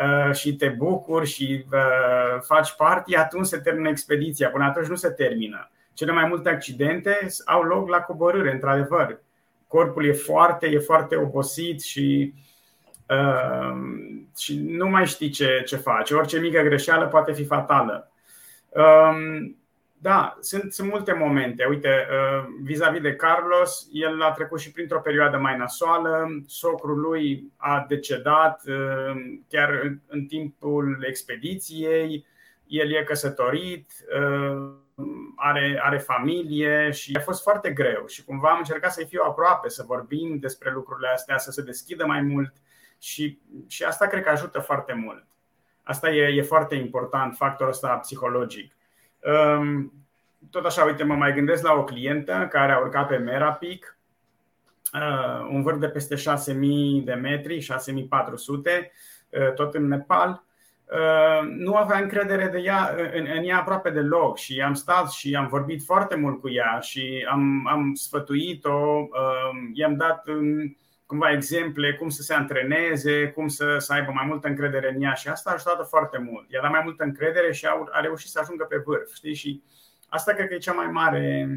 [0.02, 4.50] uh, și te bucuri și uh, faci party, atunci se termină expediția.
[4.50, 5.70] Până atunci nu se termină.
[5.92, 9.20] Cele mai multe accidente au loc la coborâre, într-adevăr.
[9.66, 12.55] Corpul e foarte, e foarte obosit și uh, Ehm,
[14.38, 16.10] și nu mai știi ce, ce faci.
[16.10, 18.10] Orice mică greșeală poate fi fatală.
[18.68, 19.56] Um,
[19.98, 21.64] da, sunt, sunt multe momente.
[21.64, 26.26] Uite, uh, vis-a-vis de Carlos, el a trecut și printr-o perioadă mai nasoală.
[26.46, 29.16] Socrul lui a decedat uh,
[29.48, 32.26] chiar în, în timpul expediției.
[32.66, 34.72] El e căsătorit, uh,
[35.36, 38.06] are, are familie și a fost foarte greu.
[38.06, 42.06] Și cumva am încercat să-i fiu aproape, să vorbim despre lucrurile astea, să se deschidă
[42.06, 42.52] mai mult.
[43.00, 45.26] Și, și asta cred că ajută foarte mult.
[45.82, 48.76] Asta e, e foarte important, factorul ăsta psihologic.
[49.20, 49.92] Um,
[50.50, 53.98] tot așa, uite, mă mai gândesc la o clientă care a urcat pe Merapic,
[54.92, 58.92] uh, un vârf de peste 6000 de metri, 6400,
[59.28, 60.44] uh, tot în Nepal.
[60.90, 65.34] Uh, nu avea încredere de ea, în, în ea aproape deloc și am stat și
[65.34, 69.08] am vorbit foarte mult cu ea și am, am sfătuit-o,
[69.72, 70.24] i-am dat
[71.06, 75.12] cumva exemple, cum să se antreneze, cum să, să aibă mai multă încredere în ea
[75.12, 76.50] și asta a ajutat foarte mult.
[76.50, 79.14] I-a dat mai multă încredere și a, a reușit să ajungă pe vârf.
[79.14, 79.34] Știi?
[79.34, 79.62] Și
[80.08, 81.48] asta cred că e cea mai mare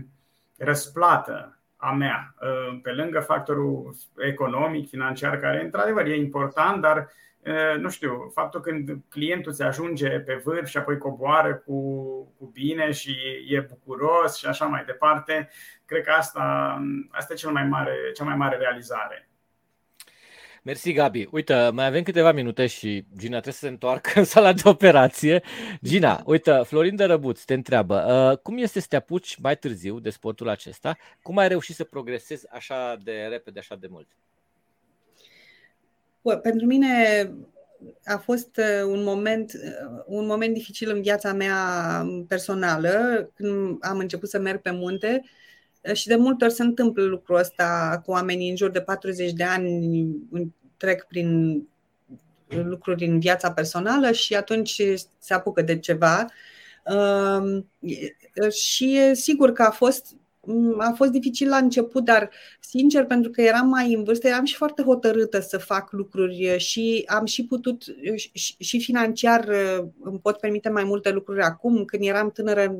[0.58, 7.80] răsplată a mea, uh, pe lângă factorul economic, financiar, care într-adevăr e important, dar uh,
[7.80, 11.82] nu știu, faptul când clientul se ajunge pe vârf și apoi coboară cu,
[12.38, 13.16] cu bine și
[13.48, 15.50] e bucuros și așa mai departe,
[15.86, 16.78] cred că asta,
[17.12, 19.29] asta e cea mai mare, cea mai mare realizare.
[20.64, 21.28] Mersi, Gabi.
[21.32, 25.44] Uite, mai avem câteva minute și Gina trebuie să se întoarcă în sala de operație.
[25.84, 30.00] Gina, uite, Florin de Răbuț te întreabă, uh, cum este să te apuci mai târziu
[30.00, 30.98] de sportul acesta?
[31.22, 34.08] Cum ai reușit să progresezi așa de repede, așa de mult?
[36.22, 36.94] Bă, pentru mine
[38.06, 41.56] a fost uh, un moment, uh, un moment dificil în viața mea
[42.28, 45.24] personală, când am început să merg pe munte
[45.94, 49.44] și de multe ori se întâmplă lucrul ăsta cu oamenii în jur de 40 de
[49.44, 50.08] ani
[50.78, 51.62] trec prin
[52.48, 54.82] lucruri în viața personală și atunci
[55.20, 56.26] se apucă de ceva.
[58.52, 60.16] Și sigur că a fost
[60.78, 62.30] a fost dificil la început, dar
[62.60, 67.04] sincer, pentru că eram mai în vârstă, eram și foarte hotărâtă să fac lucruri și
[67.08, 67.84] am și putut,
[68.60, 69.50] și financiar
[70.02, 71.86] îmi pot permite mai multe lucruri acum.
[71.86, 72.76] Când eram tânără,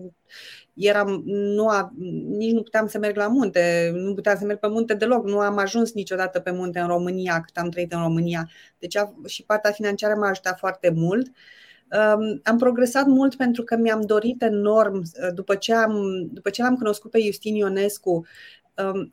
[0.80, 1.94] eram, nu a,
[2.28, 5.40] nici nu puteam să merg la munte, nu puteam să merg pe munte deloc, nu
[5.40, 8.50] am ajuns niciodată pe munte în România cât am trăit în România.
[8.80, 11.28] Deci a, și partea financiară m-a ajutat foarte mult.
[12.16, 15.04] Um, am progresat mult pentru că mi-am dorit enorm,
[15.34, 18.59] după ce, am, după ce l-am cunoscut pe Justin Ionescu Um,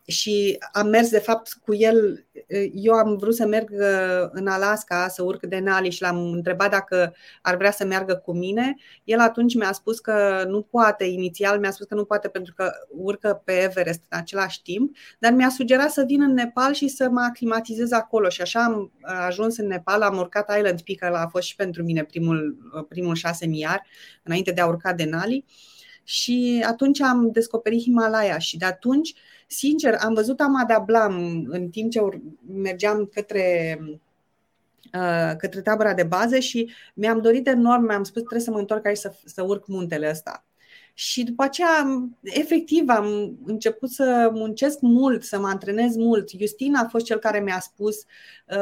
[0.07, 2.27] și am mers de fapt cu el.
[2.73, 7.15] Eu am vrut să merg uh, în Alaska să urc Denali și l-am întrebat dacă
[7.43, 8.75] ar vrea să meargă cu mine.
[9.05, 12.71] El atunci mi-a spus că nu poate, inițial mi-a spus că nu poate pentru că
[12.89, 17.09] urcă pe Everest în același timp, dar mi-a sugerat să vin în Nepal și să
[17.11, 21.29] mă aclimatizez acolo și așa am ajuns în Nepal, am urcat Island Peak, ăla a
[21.29, 22.57] fost și pentru mine primul,
[22.89, 23.87] primul șase miar
[24.23, 25.45] înainte de a urca Denali
[26.05, 31.69] și atunci am descoperit Himalaya și de atunci uh, Sincer, am văzut Amada Blam în
[31.69, 32.01] timp ce
[32.47, 33.79] mergeam către
[34.93, 38.87] uh, către tabăra de bază și mi-am dorit enorm, mi-am spus trebuie să mă întorc
[38.87, 40.45] aici să, să urc muntele ăsta.
[40.95, 46.31] Și după aceea, efectiv, am început să muncesc mult, să mă antrenez mult.
[46.39, 48.05] Justina a fost cel care mi-a spus uh,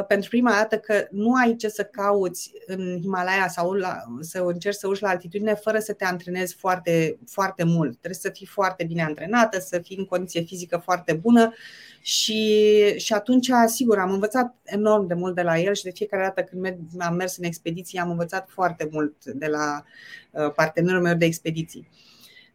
[0.08, 4.76] pentru prima dată că nu ai ce să cauți în Himalaya sau la, să încerci
[4.76, 7.90] să urci la altitudine fără să te antrenezi foarte, foarte mult.
[7.90, 11.52] Trebuie să fii foarte bine antrenată, să fii în condiție fizică foarte bună
[12.00, 16.22] și, și atunci, sigur, am învățat enorm de mult de la el și de fiecare
[16.22, 19.84] dată când am mers în expediție am învățat foarte mult de la
[20.30, 21.88] uh, partenerul meu de expediții.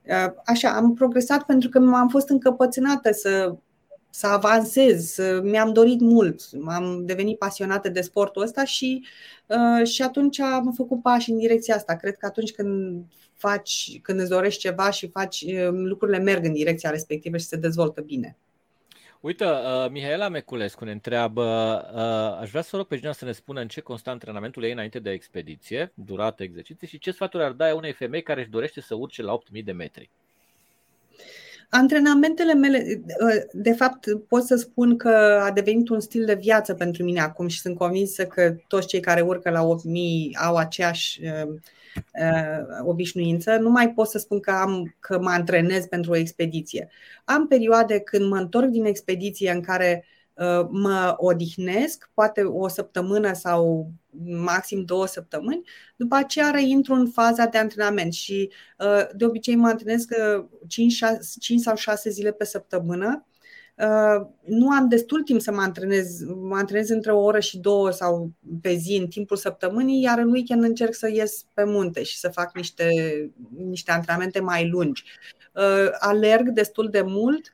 [0.03, 3.55] Uh, așa, am progresat pentru că am fost încăpățânată să,
[4.09, 9.05] să avansez, să, mi-am dorit mult, am devenit pasionată de sportul ăsta și,
[9.45, 11.95] uh, și atunci am făcut pași în direcția asta.
[11.95, 13.03] Cred că atunci când
[13.33, 17.57] faci, când îți dorești ceva și faci, uh, lucrurile merg în direcția respectivă și se
[17.57, 18.37] dezvoltă bine.
[19.19, 21.43] Uite, uh, Mihaela Meculescu ne întreabă,
[21.93, 24.71] uh, aș vrea să rog pe cineva să ne spună în ce constă antrenamentul ei
[24.71, 28.81] înainte de expediție, durată exerciții și ce sfaturi ar da unei femei care își dorește
[28.81, 30.09] să urce la 8000 de metri.
[31.69, 35.09] Antrenamentele mele, uh, de fapt, pot să spun că
[35.43, 38.99] a devenit un stil de viață pentru mine acum și sunt convinsă că toți cei
[38.99, 41.53] care urcă la 8000 au aceeași uh,
[41.95, 43.55] uh, obișnuință.
[43.55, 46.89] Nu mai pot să spun că, am, că mă antrenez pentru o expediție.
[47.25, 53.33] Am perioade când mă întorc din expediție în care uh, mă odihnesc, poate o săptămână
[53.33, 53.91] sau
[54.23, 55.61] maxim două săptămâni,
[55.95, 60.05] după aceea reintru în faza de antrenament și uh, de obicei mă antrenez
[60.67, 63.23] 5, 6, 5 sau 6 zile pe săptămână
[63.79, 67.89] Uh, nu am destul timp să mă antrenez, mă antrenez între o oră și două
[67.91, 68.31] sau
[68.61, 72.29] pe zi în timpul săptămânii, iar în weekend încerc să ies pe munte și să
[72.29, 72.89] fac niște,
[73.57, 75.03] niște antrenamente mai lungi.
[75.53, 77.53] Uh, alerg destul de mult,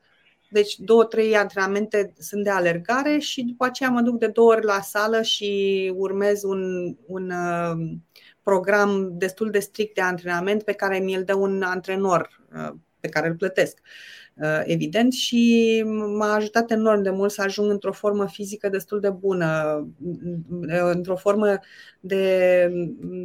[0.56, 4.64] deci două, trei antrenamente sunt de alergare și după aceea mă duc de două ori
[4.64, 7.96] la sală și urmez un, un uh,
[8.42, 12.40] program destul de strict de antrenament pe care mi-l dă un antrenor
[13.00, 13.78] pe care îl plătesc.
[14.34, 15.82] Uh, evident, și
[16.18, 19.80] m-a ajutat enorm de mult să ajung într-o formă fizică destul de bună,
[20.60, 21.58] uh, într-o formă
[22.00, 22.70] de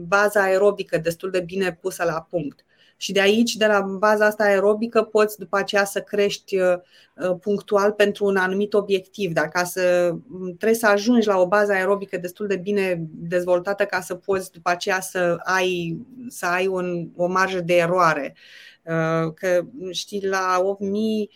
[0.08, 2.66] bază aerobică destul de bine pusă la punct.
[3.02, 6.78] Și de aici, de la baza asta aerobică, poți după aceea să crești uh,
[7.40, 9.34] punctual pentru un anumit obiectiv.
[9.34, 10.16] Dar ca să
[10.58, 14.70] trebuie să ajungi la o bază aerobică destul de bine dezvoltată ca să poți după
[14.70, 15.98] aceea să ai,
[16.28, 18.36] să ai un, o marjă de eroare.
[18.84, 21.30] Uh, că știi, la 8000,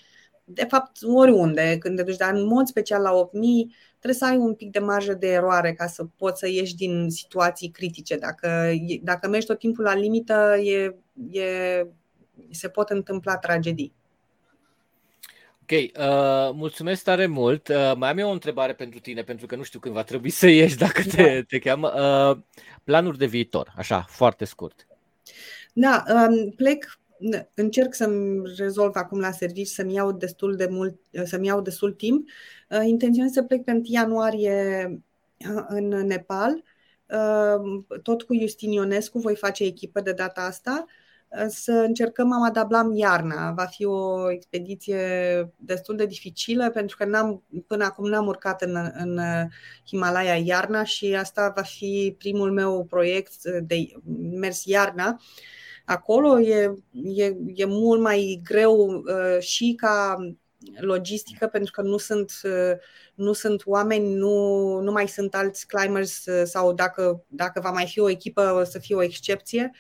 [0.44, 4.38] de fapt oriunde, când te duci, dar în mod special la 8000, trebuie să ai
[4.38, 8.18] un pic de marjă de eroare ca să poți să ieși din situații critice.
[8.18, 10.96] Dacă, dacă mergi tot timpul la limită, e,
[11.32, 11.86] e,
[12.52, 13.94] se pot întâmpla tragedii.
[15.62, 17.68] Ok, uh, mulțumesc tare mult.
[17.68, 20.30] Uh, mai am eu o întrebare pentru tine, pentru că nu știu când va trebui
[20.30, 21.42] să ieși dacă te, da.
[21.48, 21.94] te cheamă.
[21.96, 22.38] Uh,
[22.84, 24.88] planuri de viitor, așa, foarte scurt.
[25.74, 27.00] Da, um, plec
[27.54, 32.28] încerc să-mi rezolv acum la serviciu, să-mi iau destul de mult, să-mi iau destul timp.
[32.70, 34.88] Uh, intenționez să plec pe 1 ianuarie
[35.56, 36.64] uh, în Nepal.
[37.10, 40.86] Uh, tot cu Justin Ionescu voi face echipă de data asta
[41.48, 43.52] să încercăm Amadablam iarna.
[43.52, 45.00] Va fi o expediție
[45.58, 49.20] destul de dificilă pentru că n-am, până acum n-am urcat în, în
[49.88, 53.76] Himalaya iarna și asta va fi primul meu proiect de
[54.32, 55.20] mers iarna.
[55.20, 55.26] Uh,
[55.86, 60.16] acolo e, e, e mult mai greu uh, și ca
[60.80, 62.78] logistică pentru că nu sunt, uh,
[63.16, 67.86] nu sunt oameni, nu, nu mai sunt alți climbers uh, sau dacă, dacă va mai
[67.86, 69.72] fi o echipă o să fie o excepție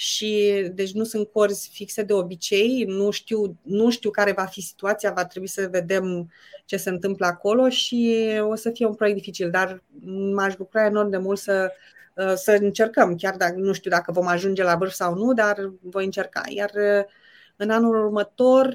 [0.00, 4.60] și deci nu sunt corzi fixe de obicei, nu știu, nu știu care va fi
[4.60, 6.32] situația, va trebui să vedem
[6.64, 9.82] ce se întâmplă acolo și o să fie un proiect dificil, dar
[10.34, 11.72] m-aș bucura enorm de mult să
[12.14, 15.72] Uh, să încercăm, chiar dacă nu știu dacă vom ajunge la vârf sau nu, dar
[15.82, 16.42] voi încerca.
[16.48, 17.04] Iar uh,
[17.62, 18.74] În anul următor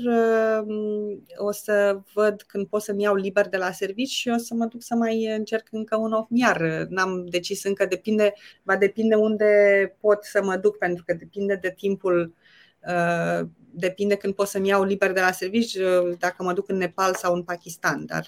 [1.37, 4.65] o să văd când pot să-mi iau liber de la servici și o să mă
[4.65, 6.85] duc să mai încerc încă un ofmiar.
[6.89, 8.33] N-am decis încă, depinde,
[8.63, 9.45] va depinde unde
[9.99, 12.33] pot să mă duc, pentru că depinde de timpul
[13.71, 15.77] depinde când pot să-mi iau liber de la servici,
[16.19, 18.27] dacă mă duc în Nepal sau în Pakistan, dar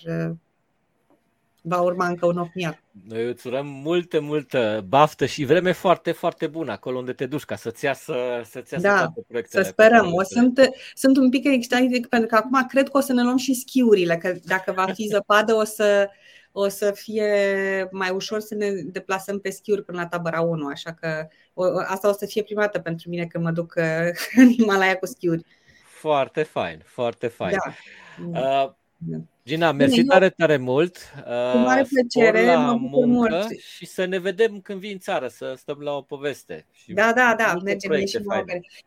[1.67, 2.83] va urma încă un ofniar.
[3.07, 7.43] Noi îți urăm multă, multă baftă și vreme foarte, foarte bună acolo unde te duci
[7.43, 9.63] ca să-ți iasă, să-ți iasă da, toate proiectele.
[9.63, 10.13] să sperăm.
[10.13, 13.37] O sunt, sunt un pic excited pentru că acum cred că o să ne luăm
[13.37, 16.09] și schiurile, că dacă va fi zăpadă o să,
[16.51, 17.31] o să fie
[17.91, 22.09] mai ușor să ne deplasăm pe schiuri până la tabăra 1, așa că o, asta
[22.09, 23.73] o să fie prima dată pentru mine când mă duc
[24.41, 25.45] în Himalaya cu schiuri.
[25.85, 27.57] Foarte fain, foarte fain.
[28.31, 28.39] Da.
[28.39, 28.71] Uh,
[29.47, 30.97] Gina, mersi Bine, tare, tare mult.
[31.51, 33.47] Cu mare plăcere, la mă muncă mult.
[33.75, 36.65] Și să ne vedem când vii în țară, să stăm la o poveste.
[36.71, 38.19] Și da, da, da, mergem și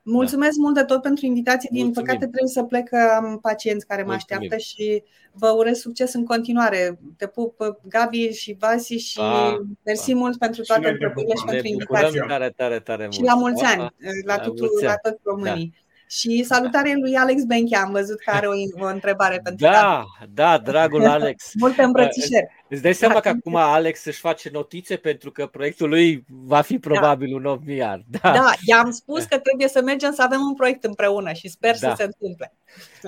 [0.03, 0.63] Mulțumesc da.
[0.63, 1.69] mult de tot pentru invitație.
[1.73, 2.07] Din Mulțumim.
[2.07, 4.43] păcate trebuie să plec, am pacienți care mă Mulțumim.
[4.43, 5.03] așteaptă și
[5.33, 6.99] vă urez succes în continuare.
[7.17, 7.57] Te pup,
[7.89, 10.19] Gabi și Vasi și pa, mersi pa.
[10.19, 12.25] mult pentru toate întrebările și pentru invitație.
[12.29, 13.15] Tare, tare, tare mult.
[13.15, 13.91] Și la mulți ani, la,
[14.25, 15.73] la, tuturor, la toți românii.
[15.75, 15.89] Da.
[16.11, 20.59] Și salutare lui Alex Benchea, am văzut că are o, o întrebare pentru Da, da,
[20.59, 21.51] dragul Alex.
[21.59, 22.47] Multe îmbrățișări.
[22.69, 26.79] Îți dai seama că acum Alex își face notițe pentru că proiectul lui va fi
[26.79, 26.89] da.
[26.89, 27.37] probabil da.
[27.37, 28.05] un 8 miliard.
[28.07, 28.33] Da.
[28.33, 31.89] da, i-am spus că trebuie să mergem să avem un proiect împreună și sper da.
[31.89, 32.53] să se întâmple.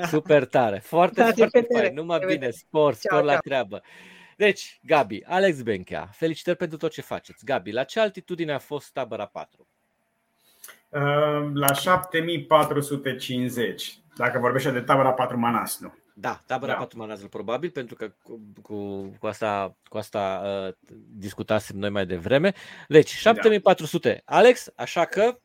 [0.09, 1.95] Super tare, foarte, da, foarte fain.
[1.95, 3.41] Numai bine, spor, spor ceau, la ceau.
[3.41, 3.83] treabă.
[4.37, 7.45] Deci, Gabi, Alex Benchea, felicitări pentru tot ce faceți.
[7.45, 9.67] Gabi, la ce altitudine a fost tabăra 4?
[10.93, 15.95] Ehm, la 7450, dacă vorbește de tabăra 4 Manaslu.
[16.15, 16.79] Da, tabăra da.
[16.79, 20.75] 4 Manaslu probabil, pentru că cu, cu, cu asta, cu asta uh,
[21.09, 22.53] discutasem noi mai devreme.
[22.89, 24.23] Deci, 7400.
[24.27, 24.37] Da.
[24.37, 25.39] Alex, așa că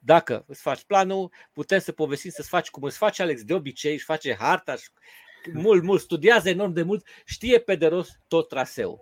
[0.00, 3.92] dacă îți faci planul, putem să povestim să-ți faci cum îți face Alex de obicei,
[3.92, 4.74] își face harta,
[5.52, 9.00] mult, mult, studiază enorm de mult, știe pe de rost tot traseul.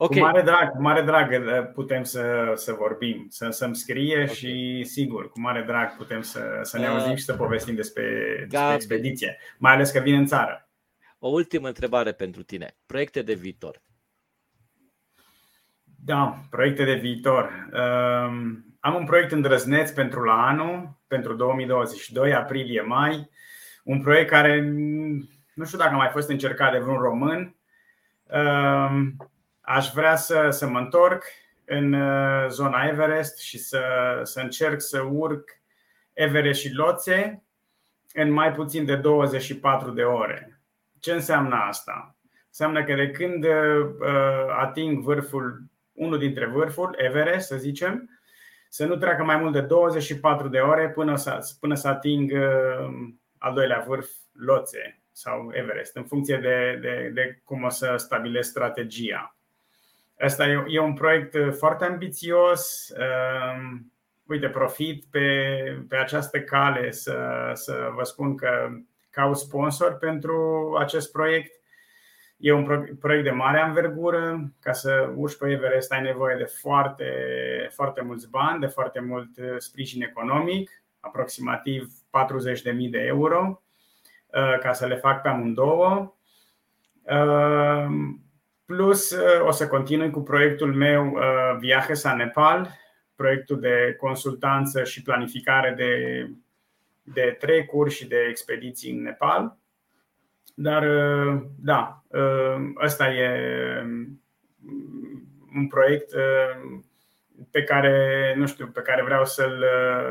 [0.00, 0.18] Okay.
[0.18, 4.34] Cu mare drag, cu mare drag uh, putem să, să vorbim, să, să-mi scrie okay.
[4.34, 7.74] și sigur, cu mare drag putem să, să ne uh, auzim uh, și să povestim
[7.74, 10.68] despre, despre expediție, mai ales că vine în țară.
[11.18, 12.76] O ultimă întrebare pentru tine.
[12.86, 13.82] Proiecte de viitor.
[16.04, 17.68] Da, proiecte de viitor.
[17.72, 23.30] Um, am un proiect îndrăzneț pentru la anul, pentru 2022, aprilie-mai.
[23.84, 24.60] Un proiect care
[25.54, 27.56] nu știu dacă a mai fost încercat de vreun român.
[28.22, 29.16] Um,
[29.70, 31.24] Aș vrea să, să mă întorc
[31.64, 33.80] în uh, zona Everest și să,
[34.22, 35.50] să încerc să urc
[36.12, 37.42] Everest și Loțe
[38.12, 40.60] în mai puțin de 24 de ore.
[40.98, 42.16] Ce înseamnă asta?
[42.46, 43.50] Înseamnă că de când uh,
[44.58, 45.62] ating vârful,
[45.92, 48.18] unul dintre vârfuri, Everest, să zicem,
[48.68, 53.08] să nu treacă mai mult de 24 de ore până să, până să ating uh,
[53.38, 58.50] al doilea vârf, Loțe sau Everest, în funcție de, de, de cum o să stabilesc
[58.50, 59.32] strategia.
[60.20, 62.92] Asta e un proiect uh, foarte ambițios.
[62.98, 63.92] Um,
[64.26, 65.28] uite, profit pe,
[65.88, 68.68] pe această cale să, să vă spun că
[69.10, 71.52] caut sponsor pentru acest proiect.
[72.36, 74.52] E un proiect de mare anvergură.
[74.60, 77.12] Ca să urci pe Everest ai nevoie de foarte,
[77.74, 83.62] foarte mulți bani, de foarte mult uh, sprijin economic, aproximativ 40.000 de euro,
[84.26, 86.16] uh, ca să le fac pe amândouă.
[88.68, 92.70] Plus, uh, o să continui cu proiectul meu uh, Viajes a Nepal,
[93.16, 96.30] proiectul de consultanță și planificare de,
[97.02, 99.56] de trecuri și de expediții în Nepal.
[100.54, 102.02] Dar, uh, da,
[102.84, 103.30] ăsta e
[105.54, 106.14] un proiect
[107.50, 109.64] pe care, nu știu, pe care vreau să-l,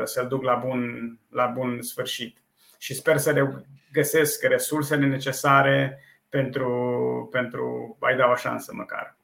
[0.04, 2.38] să-l duc la bun, la bun sfârșit.
[2.78, 3.52] Și sper să
[3.92, 9.16] găsesc resursele necesare pentru, pentru a-i da o șansă măcar.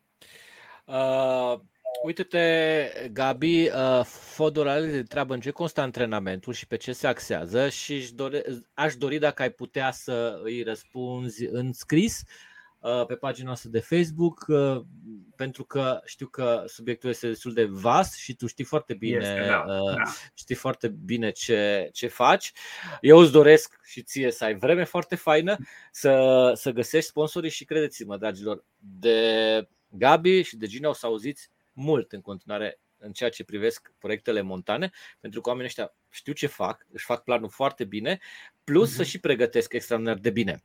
[0.85, 1.61] Uh,
[2.05, 7.69] uite-te, Gabi, uh, Fodor ale întreabă în ce constă antrenamentul și pe ce se axează
[7.69, 8.15] și
[8.75, 12.23] aș dori dacă ai putea să îi răspunzi în scris
[12.79, 14.81] uh, pe pagina noastră de Facebook, uh,
[15.37, 19.47] pentru că știu că subiectul este destul de vast și tu știi foarte bine, este,
[19.49, 20.03] da, uh, da.
[20.35, 22.53] știi foarte bine ce, ce faci.
[23.01, 25.57] Eu îți doresc și ție să ai vreme foarte faină,
[25.93, 31.51] să, să găsești sponsorii și credeți-mă, dragilor, de Gabi și de Gina o să auziți
[31.73, 34.91] mult în continuare în ceea ce privesc proiectele montane,
[35.21, 38.21] pentru că oamenii ăștia știu ce fac, își fac planul foarte bine,
[38.65, 38.97] plus uh-huh.
[38.97, 40.65] să și pregătesc extraordinar de bine.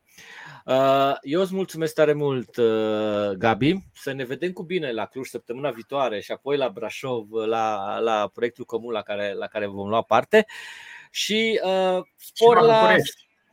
[0.65, 3.77] Uh, eu îți mulțumesc tare mult, uh, Gabi.
[3.93, 8.27] Să ne vedem cu bine la Cluj săptămâna viitoare și apoi la Brașov, la, la
[8.33, 10.45] proiectul comun la care, la care vom lua parte.
[11.11, 12.95] și uh, spor și la, la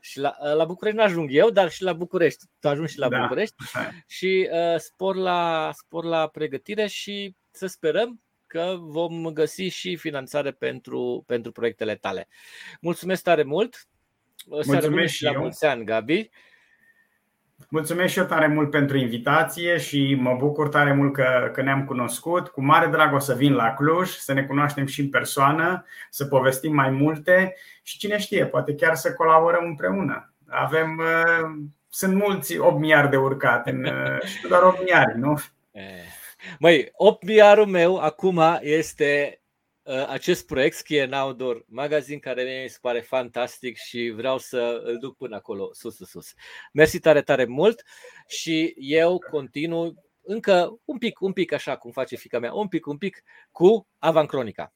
[0.01, 2.45] și la, uh, la București nu ajung eu, dar și la București.
[2.61, 3.21] Tu ajungi și la da.
[3.21, 3.55] București
[4.17, 10.53] și uh, spor, la, spor la pregătire și să sperăm că vom găsi și finanțare
[10.53, 12.29] pentru, pentru proiectele tale.
[12.81, 13.89] Mulțumesc tare mult!
[14.49, 16.31] Mulțumesc și la mulți ani, Gabi!
[17.69, 21.85] Mulțumesc și eu tare mult pentru invitație și mă bucur tare mult că, că ne-am
[21.85, 22.49] cunoscut.
[22.49, 26.25] Cu mare drag o să vin la Cluj, să ne cunoaștem și în persoană, să
[26.25, 30.33] povestim mai multe și cine știe, poate chiar să colaborăm împreună.
[30.49, 35.41] Avem, uh, sunt mulți 8 miliarde de urcat, în, uh, și doar 8 miliarde, nu?
[36.59, 39.46] Măi, 8 miliardul meu acum este Uh,
[39.87, 44.99] acest proiect, Ski and Outdoor magazin, care mi se pare fantastic și vreau să îl
[44.99, 46.33] duc până acolo, sus, sus, sus.
[46.73, 47.83] Mersi tare, tare mult
[48.27, 52.87] și eu continu încă un pic, un pic așa cum face fica mea, un pic,
[52.87, 54.73] un pic cu Avancronica.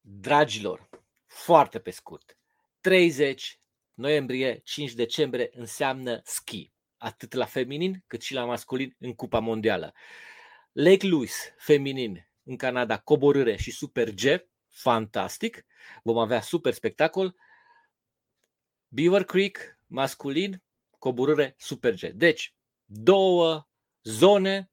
[0.00, 0.88] Dragilor,
[1.26, 2.38] foarte pe scurt,
[2.80, 3.60] 30
[3.94, 6.74] noiembrie, 5 decembrie înseamnă ski
[7.06, 9.94] atât la feminin cât și la masculin în Cupa Mondială.
[10.72, 14.22] Lake Louise, feminin, în Canada, coborâre și Super G,
[14.68, 15.66] fantastic,
[16.02, 17.34] vom avea super spectacol.
[18.88, 20.62] Beaver Creek, masculin,
[20.98, 22.00] coborâre Super G.
[22.00, 22.54] Deci,
[22.84, 23.68] două
[24.02, 24.70] zone,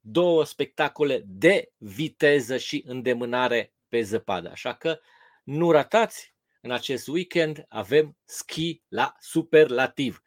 [0.00, 4.50] două spectacole de viteză și îndemânare pe zăpadă.
[4.50, 5.00] Așa că
[5.44, 10.22] nu ratați, în acest weekend avem ski la superlativ.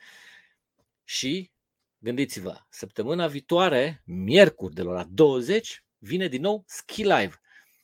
[1.10, 1.52] Și
[1.98, 7.42] gândiți-vă, săptămâna viitoare, miercuri de la ora 20, vine din nou Ski Live.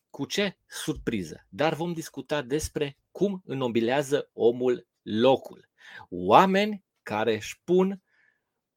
[0.09, 0.57] Cu ce?
[0.67, 1.45] Surpriză.
[1.49, 5.69] Dar vom discuta despre cum înnobilează omul locul.
[6.09, 8.03] Oameni care își pun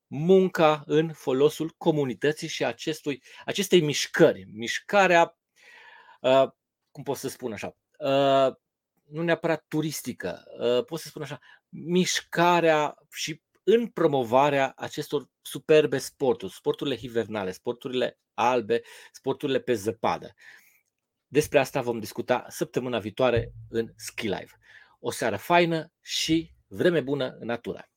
[0.06, 4.44] munca în folosul comunității și acestui, acestei mișcări.
[4.52, 5.38] Mișcarea,
[6.20, 6.48] uh,
[6.90, 8.54] cum pot să spun așa, uh,
[9.04, 11.38] nu neapărat turistică, uh, pot să spun așa,
[11.68, 18.82] mișcarea și în promovarea acestor superbe sporturi, sporturile hivernale, sporturile albe,
[19.12, 20.34] sporturile pe zăpadă.
[21.26, 24.58] Despre asta vom discuta săptămâna viitoare în Ski Live.
[25.00, 27.88] O seară faină și vreme bună în natură!